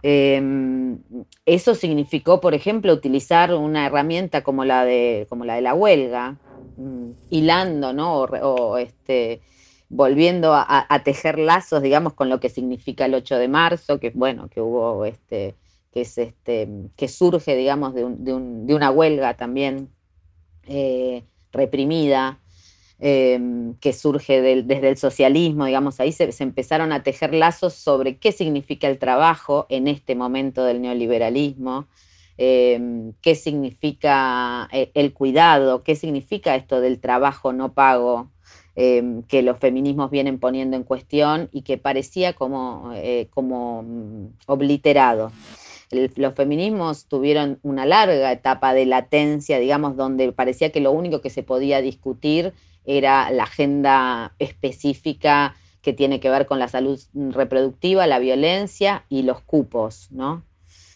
Em, 0.03 0.99
eso 1.45 1.75
significó, 1.75 2.41
por 2.41 2.53
ejemplo, 2.53 2.93
utilizar 2.93 3.53
una 3.53 3.87
herramienta 3.87 4.43
como 4.43 4.65
la 4.65 4.83
de, 4.83 5.25
como 5.29 5.45
la, 5.45 5.55
de 5.55 5.61
la 5.61 5.73
huelga, 5.73 6.37
mm, 6.77 7.11
hilando, 7.29 7.93
¿no? 7.93 8.19
O, 8.19 8.77
este, 8.77 9.41
volviendo 9.89 10.53
a, 10.53 11.01
tejer 11.05 11.39
lazos, 11.39 11.81
digamos, 11.81 12.13
con 12.13 12.29
lo 12.29 12.39
que 12.39 12.49
significa 12.49 13.05
el 13.05 13.13
8 13.13 13.37
de 13.37 13.47
marzo, 13.47 13.99
que 13.99 14.11
bueno, 14.13 14.49
que 14.49 14.59
hubo 14.59 15.05
este, 15.05 15.55
que 15.93 16.01
es 16.01 16.17
este, 16.17 16.67
que 16.97 17.07
surge, 17.07 17.55
digamos, 17.55 17.93
de, 17.93 18.03
una 18.03 18.89
huelga 18.89 19.35
también 19.35 19.89
eh, 20.65 21.23
reprimida, 21.51 22.39
em, 22.99 23.75
que 23.75 23.93
surge 23.93 24.41
desde 24.41 24.89
el 24.89 24.97
socialismo, 24.97 25.65
digamos, 25.65 25.99
ahí 25.99 26.11
se, 26.11 26.33
empezaron 26.39 26.91
a 26.91 27.03
tejer 27.03 27.33
lazos 27.35 27.75
sobre 27.75 28.17
qué 28.17 28.31
significa 28.31 28.87
el 28.87 28.97
trabajo 28.97 29.67
en 29.69 29.87
este 29.87 30.15
momento 30.15 30.63
del 30.63 30.81
neoliberalismo, 30.81 31.87
em, 32.37 33.13
qué 33.21 33.35
significa 33.35 34.67
eh, 34.71 34.89
el 34.95 35.13
cuidado, 35.13 35.83
qué 35.83 35.95
significa 35.95 36.55
esto 36.55 36.81
del 36.81 36.99
trabajo 36.99 37.53
no 37.53 37.73
pago, 37.73 38.31
em, 38.75 39.21
que 39.23 39.43
los 39.43 39.59
feminismos 39.59 40.09
vienen 40.09 40.39
poniendo 40.39 40.75
en 40.75 40.83
cuestión 40.83 41.49
y 41.51 41.61
que 41.61 41.77
parecía 41.77 42.33
como, 42.33 42.91
eh, 42.95 43.27
como 43.31 43.83
mm, 43.83 44.27
los 45.91 46.33
feminismos 46.33 47.05
tuvieron 47.05 47.59
una 47.63 47.85
larga 47.85 48.31
etapa 48.31 48.73
de 48.73 48.85
latencia, 48.85 49.59
digamos, 49.59 49.95
donde 49.95 50.31
parecía 50.31 50.71
que 50.71 50.79
lo 50.79 50.91
único 50.91 51.21
que 51.21 51.29
se 51.29 51.43
podía 51.43 51.81
discutir 51.81 52.53
era 52.85 53.31
la 53.31 53.43
agenda 53.43 54.33
específica 54.39 55.55
que 55.81 55.93
tiene 55.93 56.19
que 56.19 56.29
ver 56.29 56.45
con 56.45 56.59
la 56.59 56.67
salud 56.67 56.99
reproductiva, 57.13 58.07
la 58.07 58.19
violencia 58.19 59.05
y 59.09 59.23
los 59.23 59.41
cupos, 59.41 60.07
¿no? 60.11 60.43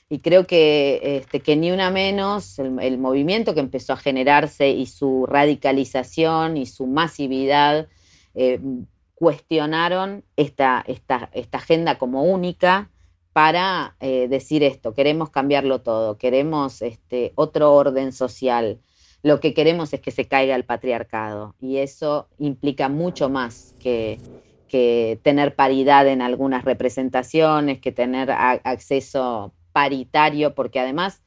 Y 0.10 0.20
creo 0.20 0.48
que, 0.48 1.02
este, 1.04 1.42
que 1.42 1.58
ni 1.58 1.72
una 1.72 1.92
menos, 1.92 2.60
el, 2.60 2.98
movimiento 2.98 3.54
que 3.54 3.60
empezó 3.60 3.92
a 3.92 3.98
generarse 3.98 4.70
y 4.70 4.86
su 4.86 5.26
radicalización 5.26 6.56
y 6.56 6.66
su 6.66 6.88
masividad 6.88 7.90
eh, 8.34 8.62
cuestionaron 9.16 10.24
esta, 10.38 10.86
esta 10.88 11.58
agenda 11.58 11.98
como 11.98 12.24
única, 12.24 12.90
para 13.38 13.96
eh, 14.00 14.28
decir 14.28 14.64
esto, 14.64 14.96
queremos 14.96 15.30
cambiarlo 15.30 15.82
todo, 15.82 16.18
queremos 16.18 16.82
este, 16.82 17.34
otro 17.36 17.76
orden 17.76 18.12
social, 18.12 18.80
lo 19.22 19.40
que 19.40 19.54
queremos 19.54 19.94
es 19.94 20.02
que 20.02 20.10
se 20.10 20.26
caiga 20.26 20.56
el 20.56 20.66
patriarcado 20.66 21.54
y 21.62 21.78
eso 21.78 22.30
implica 22.40 22.90
mucho 22.90 23.30
más 23.30 23.76
que, 23.80 24.20
tener 25.22 25.54
paridad 25.54 26.08
en 26.08 26.24
algunas 26.24 26.66
representaciones, 26.66 27.80
que 27.80 27.92
tener 27.92 28.32
acceso 28.32 29.54
paritario, 29.72 30.56
porque 30.56 30.80
además 30.80 31.22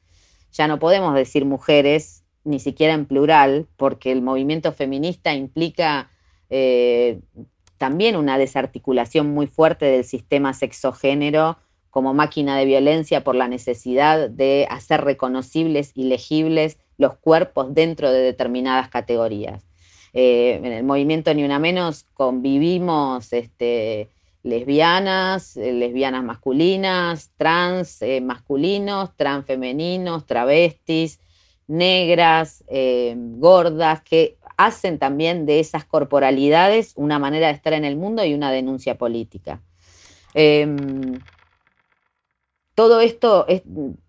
ya 0.51 0.67
no 0.67 0.79
podemos 0.79 1.15
decir 1.15 1.45
mujeres, 1.45 2.25
ni 2.43 2.59
siquiera 2.59 2.93
en 2.93 3.05
plural, 3.05 3.69
porque 3.77 4.11
el 4.11 4.21
movimiento 4.21 4.73
feminista 4.73 5.33
implica 5.33 6.11
eh, 6.49 7.21
también 7.77 8.17
una 8.17 8.37
desarticulación 8.37 9.33
muy 9.33 9.47
fuerte 9.47 9.85
del 9.85 10.03
sistema 10.03 10.53
sexogénero 10.53 11.57
como 11.91 12.13
máquina 12.13 12.57
de 12.57 12.65
violencia 12.65 13.23
por 13.23 13.35
la 13.35 13.47
necesidad 13.47 14.29
de 14.29 14.65
hacer 14.69 15.03
reconocibles 15.03 15.91
y 15.93 16.05
legibles 16.05 16.77
los 16.97 17.15
cuerpos 17.17 17.73
dentro 17.73 18.11
de 18.11 18.21
determinadas 18.21 18.89
categorías. 18.89 19.65
Eh, 20.13 20.59
en 20.63 20.65
el 20.65 20.83
movimiento 20.83 21.33
Ni 21.33 21.43
Una 21.43 21.59
Menos 21.59 22.05
convivimos 22.13 23.31
este, 23.33 24.09
lesbianas, 24.43 25.55
eh, 25.57 25.71
lesbianas 25.73 26.23
masculinas, 26.23 27.31
trans 27.37 28.01
eh, 28.01 28.21
masculinos, 28.21 29.15
trans 29.15 29.45
femeninos, 29.45 30.25
travestis, 30.25 31.19
negras, 31.67 32.65
gordas, 33.37 34.01
que 34.01 34.37
hacen 34.57 34.99
también 34.99 35.45
de 35.45 35.61
esas 35.61 35.85
corporalidades 35.85 36.91
una 36.97 37.17
manera 37.17 37.47
de 37.47 37.53
estar 37.53 37.71
en 37.71 37.85
el 37.85 37.95
mundo 37.95 38.25
y 38.25 38.33
una 38.33 38.51
denuncia 38.51 38.97
política. 38.97 39.61
Todo 42.73 43.01
esto, 43.01 43.45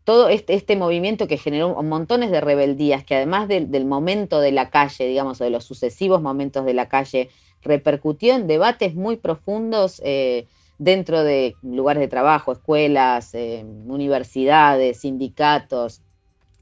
todo 0.04 0.28
este, 0.28 0.54
este, 0.54 0.76
movimiento 0.76 1.26
que 1.26 1.36
generó 1.36 1.82
montones 1.82 2.30
de 2.30 2.40
rebeldías, 2.40 3.04
que 3.04 3.16
además 3.16 3.48
del 3.48 3.84
momento 3.84 4.40
de 4.40 4.52
la 4.52 4.70
calle, 4.70 5.06
digamos, 5.06 5.40
o 5.40 5.44
de 5.44 5.50
los 5.50 5.64
sucesivos 5.64 6.22
momentos 6.22 6.64
de 6.64 6.74
la 6.74 6.88
calle, 6.88 7.28
repercutió 7.62 8.34
en 8.34 8.46
debates 8.46 8.94
muy 8.94 9.16
profundos 9.16 10.00
eh, 10.04 10.46
dentro 10.78 11.22
de 11.22 11.54
lugares 11.62 12.00
de 12.00 12.08
trabajo, 12.08 12.52
escuelas, 12.52 13.34
eh, 13.34 13.64
universidades, 13.86 15.00
sindicatos, 15.00 16.02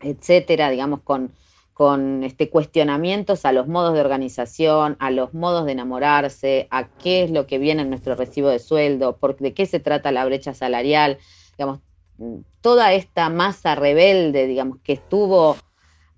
etcétera, 0.01 0.71
digamos, 0.71 1.01
con, 1.01 1.33
con 1.73 2.23
este, 2.25 2.51
cuestionamientos 2.51 3.45
a 3.45 3.53
los 3.53 3.67
modos 3.67 3.95
de 3.95 4.01
organización, 4.01 4.97
a 4.99 5.11
los 5.11 5.33
modos 5.33 5.65
de 5.65 5.73
enamorarse, 5.73 6.69
a 6.71 6.89
qué 6.89 7.25
es 7.25 7.31
lo 7.31 7.47
que 7.47 7.59
viene 7.59 7.83
en 7.83 7.91
nuestro 7.91 8.15
recibo 8.15 8.49
de 8.49 8.59
sueldo, 8.59 9.17
por, 9.17 9.37
de 9.39 9.55
qué 9.55 9.67
se 9.67 9.81
trata 9.81 10.13
la 10.13 10.25
brecha 10.25 10.53
salarial, 10.53 11.19
digamos, 11.57 11.81
toda 12.61 12.93
esta 12.93 13.29
masa 13.31 13.75
rebelde, 13.75 14.47
digamos, 14.47 14.79
que 14.83 14.95
estuvo 14.95 15.57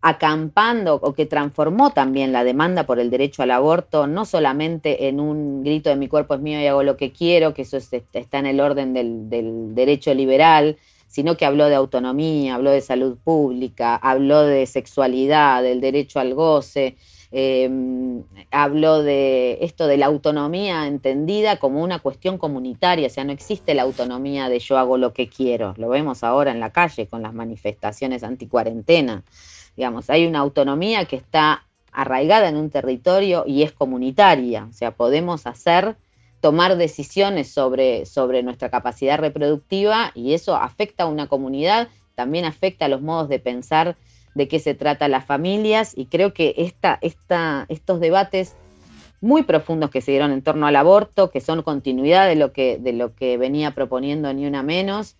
acampando 0.00 0.96
o 0.96 1.14
que 1.14 1.26
transformó 1.26 1.90
también 1.90 2.32
la 2.32 2.42
demanda 2.42 2.84
por 2.84 2.98
el 2.98 3.08
derecho 3.08 3.44
al 3.44 3.52
aborto, 3.52 4.08
no 4.08 4.24
solamente 4.24 5.06
en 5.06 5.20
un 5.20 5.62
grito 5.62 5.90
de 5.90 5.96
mi 5.96 6.08
cuerpo 6.08 6.34
es 6.34 6.40
mío 6.40 6.60
y 6.60 6.66
hago 6.66 6.82
lo 6.82 6.96
que 6.96 7.12
quiero, 7.12 7.54
que 7.54 7.62
eso 7.62 7.76
está 7.76 8.38
en 8.38 8.46
el 8.46 8.60
orden 8.60 8.92
del, 8.92 9.30
del 9.30 9.76
derecho 9.76 10.12
liberal, 10.12 10.76
sino 11.06 11.36
que 11.36 11.44
habló 11.44 11.66
de 11.66 11.76
autonomía, 11.76 12.56
habló 12.56 12.70
de 12.72 12.80
salud 12.80 13.16
pública, 13.22 13.94
habló 13.94 14.42
de 14.42 14.66
sexualidad, 14.66 15.62
del 15.62 15.80
derecho 15.80 16.18
al 16.18 16.34
goce, 16.34 16.96
Em, 17.34 18.24
habló 18.50 19.02
de 19.02 19.56
esto 19.62 19.86
de 19.86 19.96
la 19.96 20.04
autonomía 20.04 20.86
entendida 20.86 21.56
como 21.56 21.82
una 21.82 21.98
cuestión 21.98 22.36
comunitaria, 22.36 23.06
o 23.06 23.10
sea, 23.10 23.24
no 23.24 23.32
existe 23.32 23.74
la 23.74 23.84
autonomía 23.84 24.50
de 24.50 24.58
yo 24.58 24.76
hago 24.76 24.98
lo 24.98 25.14
que 25.14 25.30
quiero, 25.30 25.72
lo 25.78 25.88
vemos 25.88 26.24
ahora 26.24 26.50
en 26.50 26.60
la 26.60 26.72
calle 26.72 27.06
con 27.06 27.22
las 27.22 27.32
manifestaciones 27.32 28.22
anticuarentena, 28.22 29.24
digamos, 29.78 30.10
hay 30.10 30.26
una 30.26 30.40
autonomía 30.40 31.06
que 31.06 31.16
está 31.16 31.66
arraigada 31.90 32.50
en 32.50 32.58
un 32.58 32.68
territorio 32.68 33.44
y 33.46 33.62
es 33.62 33.72
comunitaria, 33.72 34.66
o 34.68 34.72
sea, 34.74 34.90
podemos 34.90 35.46
hacer, 35.46 35.96
tomar 36.42 36.76
decisiones 36.76 37.50
sobre, 37.50 38.04
sobre 38.04 38.42
nuestra 38.42 38.68
capacidad 38.68 39.18
reproductiva 39.18 40.12
y 40.14 40.34
eso 40.34 40.54
afecta 40.54 41.04
a 41.04 41.06
una 41.06 41.28
comunidad, 41.28 41.88
también 42.14 42.44
afecta 42.44 42.84
a 42.84 42.88
los 42.88 43.00
modos 43.00 43.30
de 43.30 43.38
pensar 43.38 43.96
de 44.34 44.48
qué 44.48 44.58
se 44.58 44.74
trata 44.74 45.08
las 45.08 45.24
familias 45.24 45.92
y 45.96 46.06
creo 46.06 46.32
que 46.32 46.54
esta, 46.56 46.98
estos 47.68 48.00
debates 48.00 48.54
muy 49.20 49.44
profundos 49.44 49.90
que 49.90 50.00
se 50.00 50.10
dieron 50.10 50.32
en 50.32 50.42
torno 50.42 50.66
al 50.66 50.76
aborto, 50.76 51.30
que 51.30 51.40
son 51.40 51.62
continuidad 51.62 52.26
de 52.26 52.34
lo 52.34 52.52
que, 52.52 52.78
de 52.78 52.92
lo 52.92 53.14
que 53.14 53.38
venía 53.38 53.70
proponiendo 53.70 54.32
Ni 54.34 54.46
Una 54.46 54.62
Menos, 54.64 55.16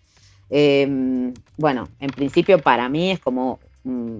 em, 0.49 1.33
bueno, 1.57 1.87
en 1.99 2.09
principio 2.09 2.59
para 2.59 2.89
mí 2.89 3.11
es 3.11 3.19
como 3.19 3.59
mm, 3.85 4.19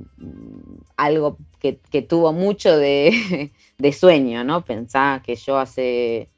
algo 0.96 1.38
que, 1.60 2.02
tuvo 2.02 2.32
mucho 2.32 2.78
de, 2.78 3.52
sueño, 3.92 4.44
¿no? 4.46 4.64
Pensá 4.64 5.22
que 5.26 5.36
yo 5.36 5.58
hace 5.58 6.30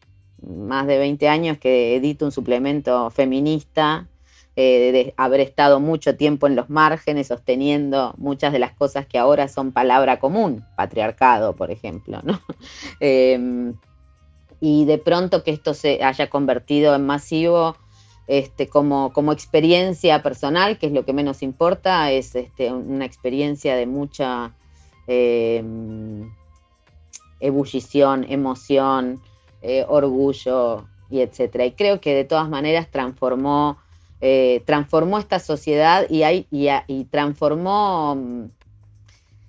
más 0.41 0.87
de 0.87 0.97
20 0.97 1.27
años 1.27 1.57
que 1.59 1.95
edito 1.95 2.25
un 2.25 2.31
suplemento 2.31 3.09
feminista 3.11 4.07
eh, 4.57 4.91
de 4.93 5.13
haber 5.17 5.41
estado 5.41 5.81
mucho 5.81 6.15
tiempo 6.15 6.47
en 6.47 6.55
los 6.55 6.69
márgenes 6.69 7.27
sosteniendo 7.27 8.13
muchas 8.17 8.53
de 8.53 8.59
las 8.59 8.71
cosas 8.71 9.05
que 9.05 9.17
ahora 9.17 9.49
son 9.49 9.73
palabra 9.73 10.19
común, 10.19 10.63
patriarcado, 10.77 11.55
por 11.55 11.71
ejemplo. 11.71 12.21
Em, 13.01 13.75
y 14.61 14.85
de 14.85 14.97
pronto 14.97 15.43
que 15.43 15.51
esto 15.51 15.73
se 15.73 16.01
haya 16.03 16.29
convertido 16.29 16.95
en 16.95 17.05
masivo 17.05 17.75
este, 18.27 18.67
como, 18.67 19.11
como 19.11 19.33
experiencia 19.33 20.23
personal, 20.23 20.79
que 20.79 20.87
es 20.87 20.93
lo 20.93 21.03
que 21.03 21.13
menos 21.13 21.43
importa, 21.43 22.11
es 22.11 22.33
este, 22.35 22.71
una 22.71 23.05
experiencia 23.05 23.75
de 23.75 23.85
mucha 23.85 24.55
em, 25.05 26.31
ebullición, 27.39 28.25
emoción, 28.29 29.21
eh, 29.61 29.85
orgullo 29.87 30.87
y 31.09 31.19
etcétera. 31.19 31.65
Y 31.65 31.73
creo 31.73 31.99
que 31.99 32.15
de 32.15 32.23
todas 32.23 32.49
maneras 32.49 32.89
transformó 32.89 33.77
eh, 34.21 34.63
transformó 34.65 35.19
esta 35.19 35.39
sociedad 35.39 36.07
y, 36.09 37.05
transformó 37.11 38.15
mm, 38.15 38.43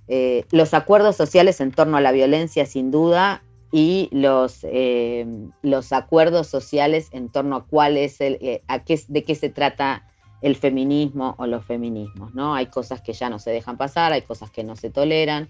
eh, 0.08 0.44
los 0.50 0.74
acuerdos 0.74 1.16
sociales 1.16 1.60
en 1.60 1.70
torno 1.70 1.96
a 1.96 2.00
la 2.00 2.12
violencia, 2.12 2.66
sin 2.66 2.90
duda, 2.90 3.42
y 3.72 4.08
los, 4.12 4.60
eh, 4.64 5.26
los 5.62 5.92
acuerdos 5.92 6.48
sociales 6.48 7.08
en 7.12 7.28
torno 7.28 7.56
a 7.56 7.64
cuál 7.66 7.96
es 7.96 8.20
el, 8.20 8.62
a 8.68 8.84
qué, 8.84 9.00
de 9.08 9.24
qué 9.24 9.34
se 9.34 9.50
trata 9.50 10.04
el 10.42 10.56
feminismo 10.56 11.34
o 11.38 11.46
los 11.46 11.64
feminismos, 11.64 12.34
¿no? 12.34 12.54
Hay 12.54 12.66
cosas 12.66 13.00
que 13.00 13.12
ya 13.12 13.30
no 13.30 13.38
se 13.38 13.50
dejan 13.50 13.76
pasar, 13.76 14.12
hay 14.12 14.22
cosas 14.22 14.50
que 14.50 14.64
no 14.64 14.76
se 14.76 14.90
toleran. 14.90 15.48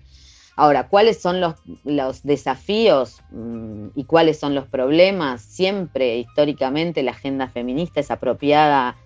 Ahora, 0.57 0.89
¿cuáles 0.89 1.21
son 1.21 1.41
los, 1.41 1.55
los 1.85 2.23
desafíos 2.23 3.23
mm, 3.31 3.89
y 3.95 4.05
cuáles 4.05 4.39
son 4.39 4.55
los 4.55 4.67
problemas? 4.67 5.43
Siempre, 5.43 6.17
históricamente, 6.19 7.03
la 7.03 7.11
agenda 7.11 7.49
feminista 7.49 8.01
es 8.01 8.11
apropiada 8.11 8.97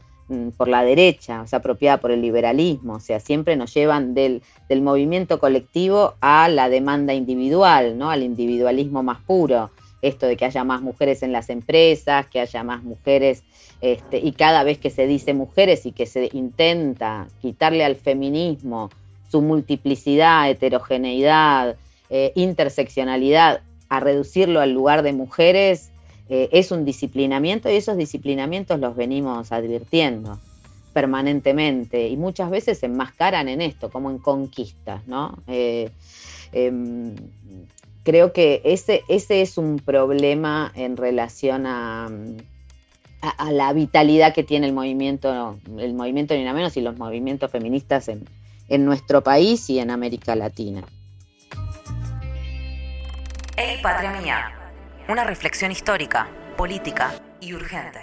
por 0.56 0.68
la 0.68 0.84
derecha, 0.84 1.42
o 1.42 1.46
sea, 1.46 1.58
apropiada 1.58 1.98
por 1.98 2.10
el 2.10 2.22
liberalismo, 2.22 2.94
o 2.94 3.00
sea, 3.00 3.20
siempre 3.20 3.56
nos 3.56 3.74
llevan 3.74 4.14
del, 4.14 4.42
del, 4.68 4.82
movimiento 4.82 5.38
colectivo 5.40 6.14
a 6.20 6.48
la 6.48 6.68
demanda 6.68 7.14
individual, 7.14 7.98
¿no? 7.98 8.10
Al 8.10 8.22
individualismo 8.22 9.02
más 9.02 9.20
puro. 9.20 9.70
Esto 10.02 10.26
de 10.26 10.36
que 10.36 10.46
haya 10.46 10.64
más 10.64 10.80
mujeres 10.80 11.22
en 11.22 11.32
las 11.32 11.50
empresas, 11.50 12.26
que 12.26 12.40
haya 12.40 12.62
más 12.62 12.82
mujeres, 12.82 13.42
este, 13.80 14.18
y 14.18 14.32
cada 14.32 14.62
vez 14.62 14.78
que 14.78 14.90
se 14.90 15.06
dice 15.06 15.34
mujeres 15.34 15.86
y 15.86 15.92
que 15.92 16.06
se 16.06 16.30
intenta 16.32 17.28
quitarle 17.40 17.84
al 17.84 17.96
feminismo 17.96 18.90
su 19.30 19.42
multiplicidad, 19.42 20.50
heterogeneidad, 20.50 21.76
eh, 22.08 22.32
interseccionalidad, 22.34 23.60
a 23.88 24.00
reducirlo 24.00 24.60
al 24.60 24.72
lugar 24.72 25.02
de 25.02 25.12
mujeres, 25.12 25.90
eh, 26.30 26.48
es 26.52 26.70
un 26.70 26.84
disciplinamiento 26.84 27.68
y 27.68 27.74
esos 27.74 27.96
disciplinamientos 27.96 28.78
los 28.78 28.94
venimos 28.94 29.50
advirtiendo 29.50 30.38
permanentemente 30.92 32.06
y 32.06 32.16
muchas 32.16 32.50
veces 32.50 32.78
se 32.78 32.86
enmascaran 32.86 33.48
en 33.48 33.60
esto, 33.60 33.90
como 33.90 34.10
en 34.10 34.18
conquistas, 34.18 35.04
¿no? 35.08 35.36
Eh, 35.48 35.90
em, 36.52 37.16
creo 38.04 38.32
que 38.32 38.62
ese, 38.64 39.02
ese 39.08 39.42
es 39.42 39.58
un 39.58 39.80
problema 39.80 40.70
en 40.76 40.96
relación 40.96 41.66
a, 41.66 42.08
a, 43.22 43.50
la 43.50 43.72
vitalidad 43.72 44.32
que 44.32 44.44
tiene 44.44 44.68
el 44.68 44.72
movimiento, 44.72 45.58
el 45.78 45.94
movimiento 45.94 46.34
ni 46.34 46.44
nada 46.44 46.54
menos 46.54 46.76
y 46.76 46.80
los 46.80 46.96
movimientos 46.96 47.50
feministas 47.50 48.06
en, 48.06 48.24
en 48.68 48.84
nuestro 48.84 49.24
país 49.24 49.68
y 49.68 49.80
en 49.80 49.90
América 49.90 50.36
Latina. 50.36 50.84
El 53.56 53.80
Patria 53.82 54.59
una 55.08 55.24
reflexión 55.24 55.72
histórica, 55.72 56.28
política 56.56 57.12
y 57.40 57.54
urgente. 57.54 58.00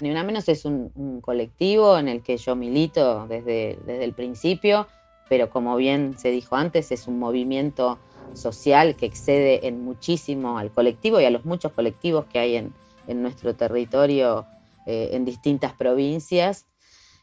Ni 0.00 0.10
una 0.10 0.22
menos 0.22 0.48
es 0.48 0.64
un, 0.64 1.20
colectivo 1.20 1.98
en 1.98 2.08
el 2.08 2.22
que 2.22 2.36
yo 2.36 2.56
milito 2.56 3.26
desde, 3.26 3.78
desde 3.86 4.04
el 4.04 4.12
principio, 4.12 4.86
pero 5.28 5.50
como 5.50 5.76
bien 5.76 6.18
se 6.18 6.30
dijo 6.30 6.56
antes, 6.56 6.92
es 6.92 7.06
un 7.06 7.18
movimiento 7.18 7.98
social 8.32 8.96
que 8.96 9.06
excede 9.06 9.66
en 9.66 9.84
muchísimo 9.84 10.58
al 10.58 10.70
colectivo 10.70 11.20
y 11.20 11.24
a 11.24 11.30
los 11.30 11.44
muchos 11.44 11.72
colectivos 11.72 12.26
que 12.26 12.38
hay 12.38 12.56
en, 12.56 12.72
nuestro 13.06 13.54
territorio 13.54 14.46
eh, 14.86 15.10
en 15.12 15.24
distintas 15.24 15.74
provincias 15.74 16.66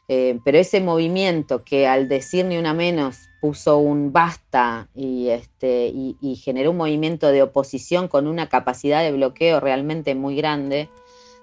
eh, 0.08 0.40
pero 0.44 0.58
ese 0.58 0.80
movimiento 0.80 1.64
que 1.64 1.86
al 1.86 2.08
decir 2.08 2.44
ni 2.44 2.58
una 2.58 2.74
menos 2.74 3.28
puso 3.42 3.78
un 3.78 4.12
basta 4.12 4.88
y, 4.94 5.30
este, 5.30 5.90
y, 5.92 6.36
generó 6.36 6.70
un 6.70 6.76
movimiento 6.76 7.26
de 7.26 7.42
oposición 7.42 8.06
con 8.06 8.28
una 8.28 8.48
capacidad 8.48 9.02
de 9.02 9.10
bloqueo 9.10 9.58
realmente 9.58 10.14
muy 10.14 10.36
grande, 10.36 10.88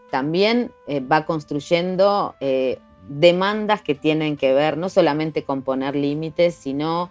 también 0.10 0.72
eh, 0.88 1.02
va 1.02 1.26
construyendo 1.26 2.36
eh, 2.40 2.80
demandas 3.10 3.82
que 3.82 3.96
tienen 3.96 4.38
que 4.38 4.54
ver 4.54 4.78
no 4.78 4.88
solamente 4.88 5.44
con 5.44 5.62
poner 5.62 5.98
límites, 5.98 6.56
sino 6.56 7.10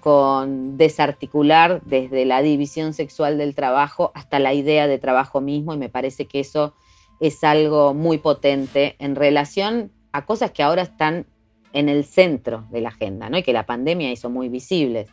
con 0.00 0.76
desarticular 0.76 1.80
desde 1.86 2.26
la 2.26 2.42
división 2.42 2.92
sexual 2.92 3.38
del 3.38 3.54
trabajo 3.54 4.12
hasta 4.14 4.38
la 4.38 4.52
idea 4.52 4.86
de 4.86 4.98
trabajo 4.98 5.40
mismo 5.40 5.72
y 5.72 5.78
me 5.78 5.88
parece 5.88 6.26
que 6.26 6.40
eso 6.40 6.74
es 7.20 7.42
algo 7.42 7.94
muy 7.94 8.18
potente 8.18 8.96
en 8.98 9.16
relación 9.16 9.92
a 10.12 10.26
cosas 10.26 10.50
que 10.50 10.62
ahora 10.62 10.82
están 10.82 11.24
en 11.72 11.88
el 11.88 12.04
centro 12.04 12.66
de 12.70 12.80
la 12.80 12.88
agenda, 12.90 13.28
¿no? 13.28 13.38
Y 13.38 13.42
que 13.42 13.52
la 13.52 13.66
pandemia 13.66 14.10
hizo 14.10 14.30
muy 14.30 14.48
visibles, 14.48 15.10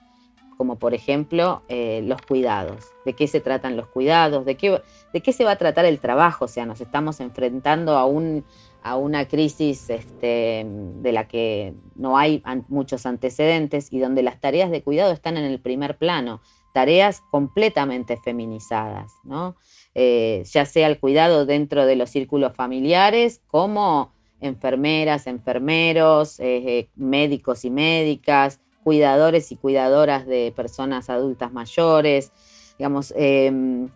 como 0.57 0.77
por 0.77 0.93
ejemplo 0.93 1.63
eh, 1.67 2.01
los 2.05 2.21
cuidados. 2.21 2.85
¿De 3.05 3.13
qué 3.13 3.27
se 3.27 3.41
tratan 3.41 3.75
los 3.75 3.87
cuidados? 3.87 4.45
¿De 4.45 4.55
qué, 4.55 4.81
¿De 5.11 5.21
qué 5.21 5.33
se 5.33 5.43
va 5.43 5.51
a 5.51 5.55
tratar 5.57 5.85
el 5.85 5.99
trabajo? 5.99 6.45
O 6.45 6.47
sea, 6.47 6.65
nos 6.65 6.79
estamos 6.81 7.19
enfrentando 7.19 7.97
a, 7.97 8.05
un, 8.05 8.45
a 8.81 8.95
una 8.95 9.27
crisis 9.27 9.89
este, 9.89 10.65
de 10.65 11.11
la 11.11 11.27
que 11.27 11.73
no 11.95 12.17
hay 12.17 12.41
muchos 12.69 13.05
antecedentes 13.05 13.91
y 13.91 13.99
donde 13.99 14.23
las 14.23 14.39
tareas 14.39 14.71
de 14.71 14.83
cuidado 14.83 15.11
están 15.11 15.37
en 15.37 15.45
el 15.45 15.59
primer 15.59 15.97
plano, 15.97 16.41
tareas 16.73 17.21
completamente 17.29 18.17
feminizadas, 18.17 19.11
¿no? 19.23 19.55
Eh, 19.95 20.43
ya 20.51 20.65
sea 20.65 20.87
el 20.87 20.99
cuidado 20.99 21.45
dentro 21.45 21.85
de 21.85 21.95
los 21.95 22.09
círculos 22.09 22.55
familiares 22.55 23.41
como 23.47 24.11
enfermeras, 24.43 25.27
enfermeros, 25.27 26.39
eh, 26.39 26.79
eh, 26.79 26.89
médicos 26.95 27.65
y 27.65 27.69
médicas, 27.69 28.59
cuidadores 28.83 29.51
y 29.51 29.55
cuidadoras 29.55 30.25
de 30.25 30.53
personas 30.55 31.09
adultas 31.09 31.51
mayores, 31.53 32.31
digamos, 32.77 33.13
em, 33.15 33.89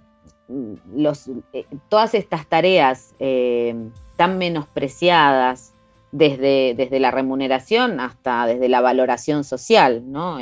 eh, 1.53 1.65
todas 1.89 2.13
estas 2.13 2.47
tareas 2.47 3.13
em, 3.19 3.91
tan 4.15 4.37
menospreciadas 4.37 5.73
desde, 6.11 6.73
desde, 6.75 6.99
la 6.99 7.11
remuneración 7.11 7.99
hasta 7.99 8.45
desde 8.45 8.69
la 8.69 8.79
valoración 8.79 9.43
social, 9.43 10.09
¿no? 10.09 10.37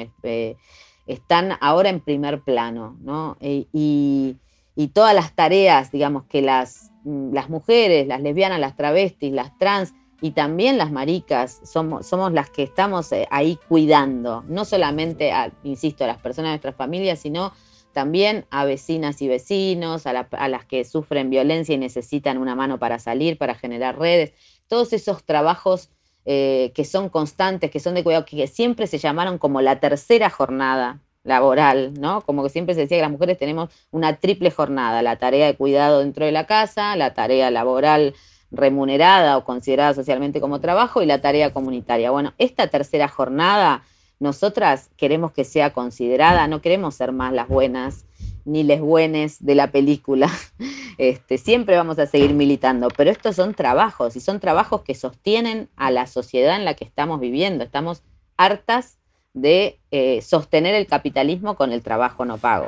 Están 1.07 1.57
ahora 1.59 1.89
en 1.89 1.99
primer 1.99 2.41
plano, 2.41 2.97
¿no? 3.01 3.37
y, 3.41 4.37
y 4.75 4.87
todas 4.89 5.15
las 5.15 5.33
tareas, 5.33 5.91
digamos, 5.91 6.25
que 6.25 6.41
las 6.41 6.91
las 7.05 7.49
mujeres, 7.49 8.07
las 8.07 8.21
lesbianas, 8.21 8.59
las 8.59 8.75
travestis, 8.75 9.31
las 9.31 9.57
trans 9.57 9.93
y 10.21 10.31
también 10.31 10.77
las 10.77 10.91
maricas 10.91 11.61
somos, 11.63 12.07
somos 12.07 12.33
las 12.33 12.49
que 12.49 12.63
estamos 12.63 13.11
eh, 13.11 13.27
ahí 13.29 13.59
cuidando, 13.67 14.43
no 14.47 14.65
solamente, 14.65 15.31
a, 15.31 15.51
insisto, 15.63 16.03
a 16.03 16.07
las 16.07 16.17
personas 16.17 16.49
de 16.49 16.53
nuestra 16.53 16.73
familia, 16.73 17.15
sino 17.15 17.53
también 17.93 18.45
a 18.49 18.65
vecinas 18.65 19.21
y 19.21 19.27
vecinos, 19.27 20.05
a, 20.05 20.13
las 20.13 20.65
que 20.65 20.83
sufren 20.83 21.29
violencia 21.29 21.75
y 21.75 21.77
necesitan 21.77 22.37
una 22.37 22.55
mano 22.55 22.79
para 22.79 22.99
salir, 22.99 23.37
para 23.37 23.55
generar 23.55 23.97
redes, 23.97 24.33
todos 24.67 24.91
esos 24.91 25.23
trabajos 25.23 25.91
eh, 26.25 26.71
que 26.75 26.83
son 26.85 27.09
constantes, 27.09 27.71
que 27.71 27.79
son 27.79 27.93
de 27.93 28.03
cuidado, 28.03 28.25
que 28.25 28.47
siempre 28.47 28.87
se 28.87 28.97
llamaron 28.97 29.37
como 29.37 29.61
la 29.61 29.79
tercera 29.79 30.29
jornada 30.29 30.99
laboral, 31.25 31.93
¿no? 31.99 32.21
Como 32.21 32.43
que 32.43 32.49
siempre 32.49 32.75
se 32.75 32.81
decía 32.81 32.97
que 32.97 33.01
las 33.01 33.11
mujeres 33.11 33.37
tenemos 33.37 33.69
una 33.91 34.15
triple 34.17 34.51
jornada, 34.51 35.01
la 35.01 35.17
tarea 35.17 35.47
de 35.47 35.55
cuidado 35.55 35.99
dentro 35.99 36.25
de 36.25 36.31
la 36.31 36.45
casa, 36.45 36.95
la 36.95 37.13
tarea 37.13 37.51
laboral 37.51 38.13
remunerada 38.51 39.35
o 39.37 39.43
considerada 39.43 39.93
socialmente 39.93 40.39
como 40.39 40.61
trabajo 40.61 41.01
y 41.01 41.05
la 41.05 41.19
tarea 41.19 41.51
comunitaria. 41.51 42.11
Bueno, 42.11 42.33
esta 42.37 42.67
tercera 42.67 43.09
jornada 43.09 43.83
nosotras 44.19 44.89
queremos 44.95 45.33
que 45.33 45.43
sea 45.43 45.73
considerada, 45.73 46.47
no 46.47 46.61
queremos 46.61 46.95
ser 46.95 47.11
más 47.11 47.33
las 47.33 47.49
buenas 47.49 48.05
ni 48.45 48.63
les 48.63 48.79
buenas 48.79 49.43
de 49.43 49.55
la 49.55 49.71
película. 49.71 50.29
Este, 50.97 51.37
siempre 51.37 51.75
vamos 51.75 51.99
a 51.99 52.05
seguir 52.05 52.33
militando, 52.33 52.87
pero 52.87 53.11
estos 53.11 53.35
son 53.35 53.53
trabajos 53.53 54.15
y 54.15 54.21
son 54.21 54.39
trabajos 54.39 54.81
que 54.81 54.95
sostienen 54.95 55.67
a 55.75 55.91
la 55.91 56.07
sociedad 56.07 56.55
en 56.55 56.63
la 56.63 56.75
que 56.75 56.85
estamos 56.85 57.19
viviendo. 57.19 57.65
Estamos 57.65 58.01
hartas 58.37 58.97
de 59.35 59.77
eh, 59.91 60.21
sostener 60.21 60.73
el 60.73 60.87
capitalismo 60.87 61.55
con 61.55 61.71
el 61.71 61.83
trabajo 61.83 62.25
no 62.25 62.37
pago. 62.37 62.67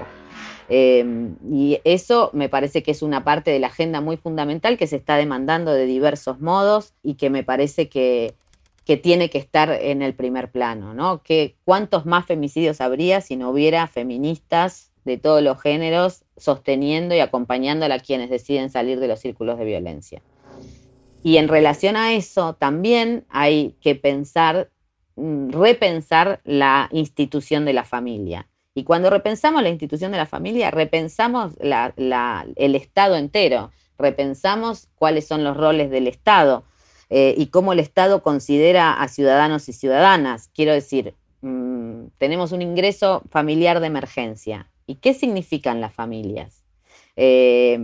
Em, 0.69 1.37
y 1.49 1.79
eso 1.85 2.29
me 2.33 2.49
parece 2.49 2.83
que 2.83 2.91
es 2.91 3.01
una 3.01 3.23
parte 3.23 3.51
de 3.51 3.59
la 3.59 3.67
agenda 3.67 4.01
muy 4.01 4.17
fundamental 4.17 4.77
que 4.77 4.85
se 4.85 4.97
está 4.97 5.15
demandando 5.15 5.71
de 5.71 5.85
diversos 5.85 6.41
modos 6.41 6.93
y 7.01 7.15
que 7.15 7.29
me 7.29 7.43
parece 7.43 7.89
que, 7.89 8.35
tiene 9.03 9.29
que 9.29 9.37
estar 9.37 9.69
en 9.69 10.01
el 10.01 10.13
primer 10.13 10.49
plano, 10.49 10.93
¿no? 10.93 11.21
Que 11.21 11.57
cuántos 11.65 12.05
más 12.05 12.25
femicidios 12.25 12.79
habría 12.79 13.19
si 13.19 13.35
no 13.35 13.49
hubiera 13.49 13.85
feministas 13.87 14.91
de 15.03 15.17
todos 15.17 15.43
los 15.43 15.61
géneros 15.61 16.23
sosteniendo 16.37 17.13
y 17.13 17.19
acompañando 17.19 17.85
a 17.85 17.99
quienes 17.99 18.29
deciden 18.29 18.69
salir 18.69 19.01
de 19.01 19.09
los 19.09 19.19
círculos 19.19 19.59
de 19.59 19.65
violencia. 19.65 20.21
Y 21.21 21.35
en 21.35 21.49
relación 21.49 21.97
a 21.97 22.13
eso, 22.13 22.53
también 22.53 23.25
hay 23.27 23.75
que 23.81 23.95
pensar 23.95 24.69
repensar 25.17 26.41
la 26.43 26.89
institución 26.91 27.65
de 27.65 27.73
la 27.73 27.83
familia. 27.83 28.47
Y 28.75 28.83
cuando 28.83 29.09
repensamos 29.09 29.63
la 29.63 29.69
institución 29.69 30.11
de 30.11 30.19
la 30.19 30.27
familia, 30.27 30.69
repensamos 30.69 31.53
el 31.59 32.75
Estado 32.75 33.15
entero, 33.15 33.71
repensamos 33.97 34.87
cuáles 34.95 35.27
son 35.27 35.43
los 35.43 35.57
roles 35.57 35.89
del 35.89 36.07
Estado 36.07 36.63
eh, 37.09 37.33
y 37.35 37.47
cómo 37.47 37.73
el 37.73 37.79
Estado 37.79 38.21
considera 38.21 38.93
a 38.93 39.07
ciudadanos 39.07 39.67
y 39.67 39.73
ciudadanas. 39.73 40.51
Quiero 40.53 40.73
decir, 40.73 41.15
mm, 41.41 42.09
tenemos 42.19 42.51
un 42.51 42.61
ingreso 42.61 43.23
familiar 43.31 43.79
de 43.79 43.87
emergencia. 43.87 44.69
¿Y 44.85 44.95
qué 44.95 45.15
significan 45.15 45.81
las 45.81 45.93
familias? 45.93 46.63
Eh, 47.15 47.79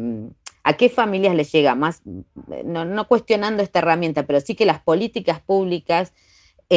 ¿A 0.64 0.74
qué 0.74 0.90
familias 0.90 1.36
les 1.36 1.52
llega? 1.52 1.74
Más, 1.76 2.04
no 2.64 3.08
cuestionando 3.08 3.64
esta 3.64 3.80
herramienta, 3.80 4.24
pero 4.28 4.40
sí 4.40 4.56
que 4.56 4.66
las 4.66 4.80
políticas 4.80 5.42
públicas 5.42 6.14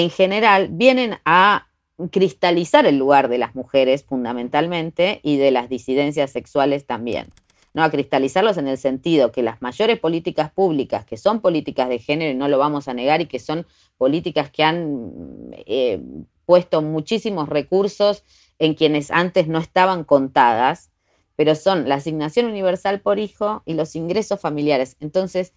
en 0.03 0.11
general 0.11 0.69
vienen 0.71 1.19
a 1.25 1.69
cristalizar 2.11 2.85
el 2.85 2.99
lugar 2.99 3.29
de 3.29 3.39
las 3.39 3.55
mujeres 3.55 4.05
fundamentalmente 4.05 5.21
y 5.23 5.39
de 5.39 5.51
las 5.51 5.71
disidencias 5.71 6.31
sexuales 6.31 6.87
también. 6.87 7.29
¿no? 7.73 7.83
A 7.83 7.91
cristalizarlos 7.91 8.59
en 8.59 8.69
el 8.69 8.77
sentido 8.77 9.33
que 9.33 9.43
las 9.43 9.63
mayores 9.63 9.99
políticas 9.99 10.51
públicas, 10.51 11.07
que 11.07 11.17
son 11.17 11.41
políticas 11.41 11.89
de 11.89 11.99
género, 11.99 12.31
y 12.31 12.35
no 12.35 12.49
lo 12.49 12.59
vamos 12.59 12.89
a 12.89 12.95
negar, 12.95 13.23
y 13.23 13.27
que 13.27 13.39
son 13.39 13.67
políticas 13.97 14.51
que 14.51 14.65
han 14.65 15.55
eh, 15.67 16.01
puesto 16.45 16.83
muchísimos 16.83 17.49
recursos 17.49 18.23
en 18.59 18.75
quienes 18.75 19.11
antes 19.11 19.49
no 19.49 19.59
estaban 19.59 20.05
contadas, 20.05 20.91
pero 21.37 21.55
son 21.55 21.89
la 21.89 21.97
asignación 21.97 22.47
universal 22.47 23.01
por 23.01 23.19
hijo 23.19 23.63
y 23.65 23.73
los 23.73 23.97
ingresos 23.97 24.41
familiares. 24.41 24.97
Entonces, 25.01 25.55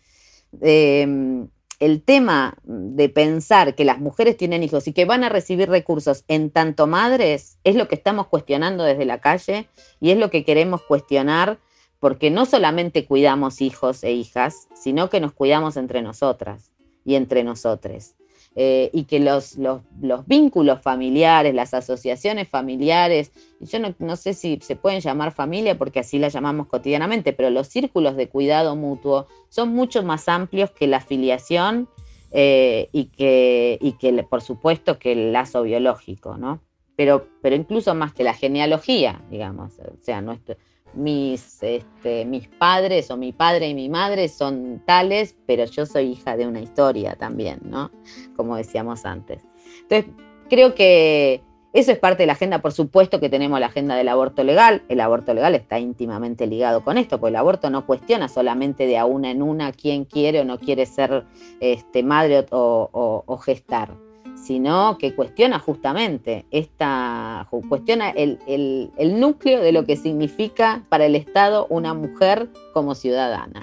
em, 0.62 1.50
el 1.80 2.04
tema 2.04 2.58
de 2.64 3.10
pensar 3.10 3.76
que 3.76 3.86
las 3.86 4.00
mujeres 4.00 4.36
tienen 4.38 4.64
hijos 4.64 4.88
y 4.88 4.94
que 4.94 5.06
van 5.06 5.24
a 5.24 5.30
recibir 5.30 5.70
recursos 5.70 6.26
en 6.28 6.52
tanto 6.52 6.88
madres 6.88 7.58
es 7.64 7.76
lo 7.76 7.88
que 7.88 7.96
estamos 7.96 8.28
cuestionando 8.28 8.84
desde 8.84 9.06
la 9.06 9.22
calle 9.22 9.70
y 10.02 10.12
es 10.12 10.18
lo 10.18 10.30
que 10.30 10.44
queremos 10.44 10.82
cuestionar 10.82 11.60
porque 12.00 12.32
no 12.32 12.46
solamente 12.46 13.06
cuidamos 13.06 13.62
hijos 13.62 14.04
e 14.04 14.14
hijas, 14.14 14.68
sino 14.74 15.10
que 15.10 15.20
nos 15.20 15.34
cuidamos 15.34 15.78
entre 15.78 16.02
nosotras 16.02 16.72
y 17.06 17.16
entre 17.16 17.44
nosotres. 17.44 18.16
Eh, 18.56 18.90
y 18.94 19.04
que 19.04 19.20
los, 19.20 19.58
los, 19.58 19.82
vínculos 20.26 20.82
familiares, 20.82 21.54
las 21.54 21.74
asociaciones 21.74 22.48
familiares, 22.50 23.32
yo 23.60 23.78
no, 24.00 24.16
sé 24.16 24.34
si 24.34 24.60
se 24.62 24.76
pueden 24.76 25.02
llamar 25.02 25.32
familia 25.32 25.78
porque 25.78 26.00
así 26.00 26.18
la 26.18 26.30
llamamos 26.30 26.68
cotidianamente, 26.68 27.32
pero 27.32 27.52
los 27.52 27.68
círculos 27.68 28.16
de 28.18 28.28
cuidado 28.28 28.76
mutuo 28.76 29.28
son 29.50 29.70
mucho 29.70 30.02
más 30.04 30.28
amplios 30.28 30.72
que 30.72 30.88
la 30.88 30.98
afiliación 30.98 31.88
eh, 32.32 32.90
y, 32.92 33.06
que, 33.06 33.78
y 33.80 33.94
que, 33.94 34.12
por 34.24 34.42
supuesto, 34.42 34.98
que 34.98 35.12
el 35.12 35.32
lazo 35.32 35.62
biológico, 35.62 36.38
¿no? 36.38 36.60
Pero, 36.96 37.28
pero 37.42 37.56
incluso 37.56 37.96
más 37.96 38.14
que 38.14 38.24
la 38.24 38.34
genealogía, 38.34 39.22
digamos, 39.30 39.80
o 39.80 40.04
sea, 40.04 40.22
nuestro, 40.22 40.58
mis, 40.94 41.62
este, 41.62 42.26
mis 42.26 42.48
padres 42.48 43.12
o 43.12 43.18
mi 43.18 43.32
padre 43.32 43.68
y 43.68 43.74
mi 43.74 43.90
madre 43.90 44.28
son 44.28 44.82
tales, 44.86 45.36
pero 45.46 45.66
yo 45.66 45.86
soy 45.86 46.12
hija 46.12 46.38
de 46.38 46.48
una 46.48 46.62
historia 46.62 47.16
también, 47.16 47.60
¿no? 47.64 47.92
Como 48.36 48.56
decíamos 48.56 49.06
antes. 49.06 49.44
Entonces, 49.82 50.12
creo 50.50 50.76
que 50.76 51.44
eso 51.74 51.92
es 51.92 52.00
parte 52.00 52.24
de 52.24 52.28
la 52.28 52.34
agenda, 52.34 52.62
por 52.62 52.72
supuesto 52.72 53.20
que 53.20 53.30
tenemos 53.30 53.60
la 53.60 53.68
agenda 53.68 53.96
del 53.96 54.08
aborto 54.08 54.44
legal. 54.44 54.84
El 54.90 55.00
aborto 55.02 55.34
legal 55.34 55.54
está 55.56 55.80
íntimamente 55.80 56.48
ligado 56.48 56.84
con 56.84 56.98
esto, 56.98 57.20
porque 57.20 57.30
el 57.30 57.36
aborto 57.36 57.70
no 57.70 57.86
cuestiona 57.86 58.28
solamente 58.28 58.88
de 58.88 58.98
a 58.98 59.06
una 59.06 59.30
en 59.30 59.42
una 59.42 59.72
quién 59.72 60.06
quiere 60.06 60.40
o 60.42 60.46
no 60.46 60.60
quiere 60.60 60.86
ser 60.86 61.26
este, 61.60 62.04
madre 62.04 62.46
o 62.52 63.42
gestar 63.44 64.09
sino 64.50 64.98
que 64.98 65.14
cuestiona 65.14 65.60
justamente 65.60 66.48
esta, 66.50 67.48
cuestiona 67.70 68.10
el, 68.10 68.40
el 68.48 69.20
núcleo 69.20 69.62
de 69.62 69.72
lo 69.72 69.86
que 69.86 69.96
significa 69.96 70.82
para 70.90 71.06
el 71.06 71.14
Estado 71.14 71.68
una 71.70 71.94
mujer 71.94 72.50
como 72.74 72.96
ciudadana. 72.96 73.62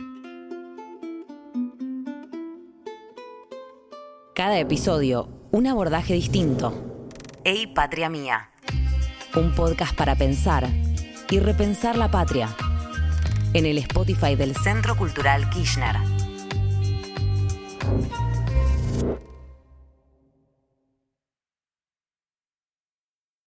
Cada 4.32 4.60
episodio, 4.60 5.28
un 5.50 5.66
abordaje 5.66 6.14
distinto. 6.14 6.72
Ey, 7.42 7.66
Patria 7.66 8.08
Mía. 8.08 8.52
Un 9.34 9.56
podcast 9.56 9.96
para 9.96 10.14
pensar 10.14 10.68
y 11.28 11.40
repensar 11.40 11.98
la 11.98 12.12
patria. 12.12 12.48
En 13.54 13.66
el 13.66 13.78
Spotify 13.78 14.36
del 14.36 14.54
Centro 14.54 14.96
Cultural 14.96 15.50
Kirchner. 15.50 15.96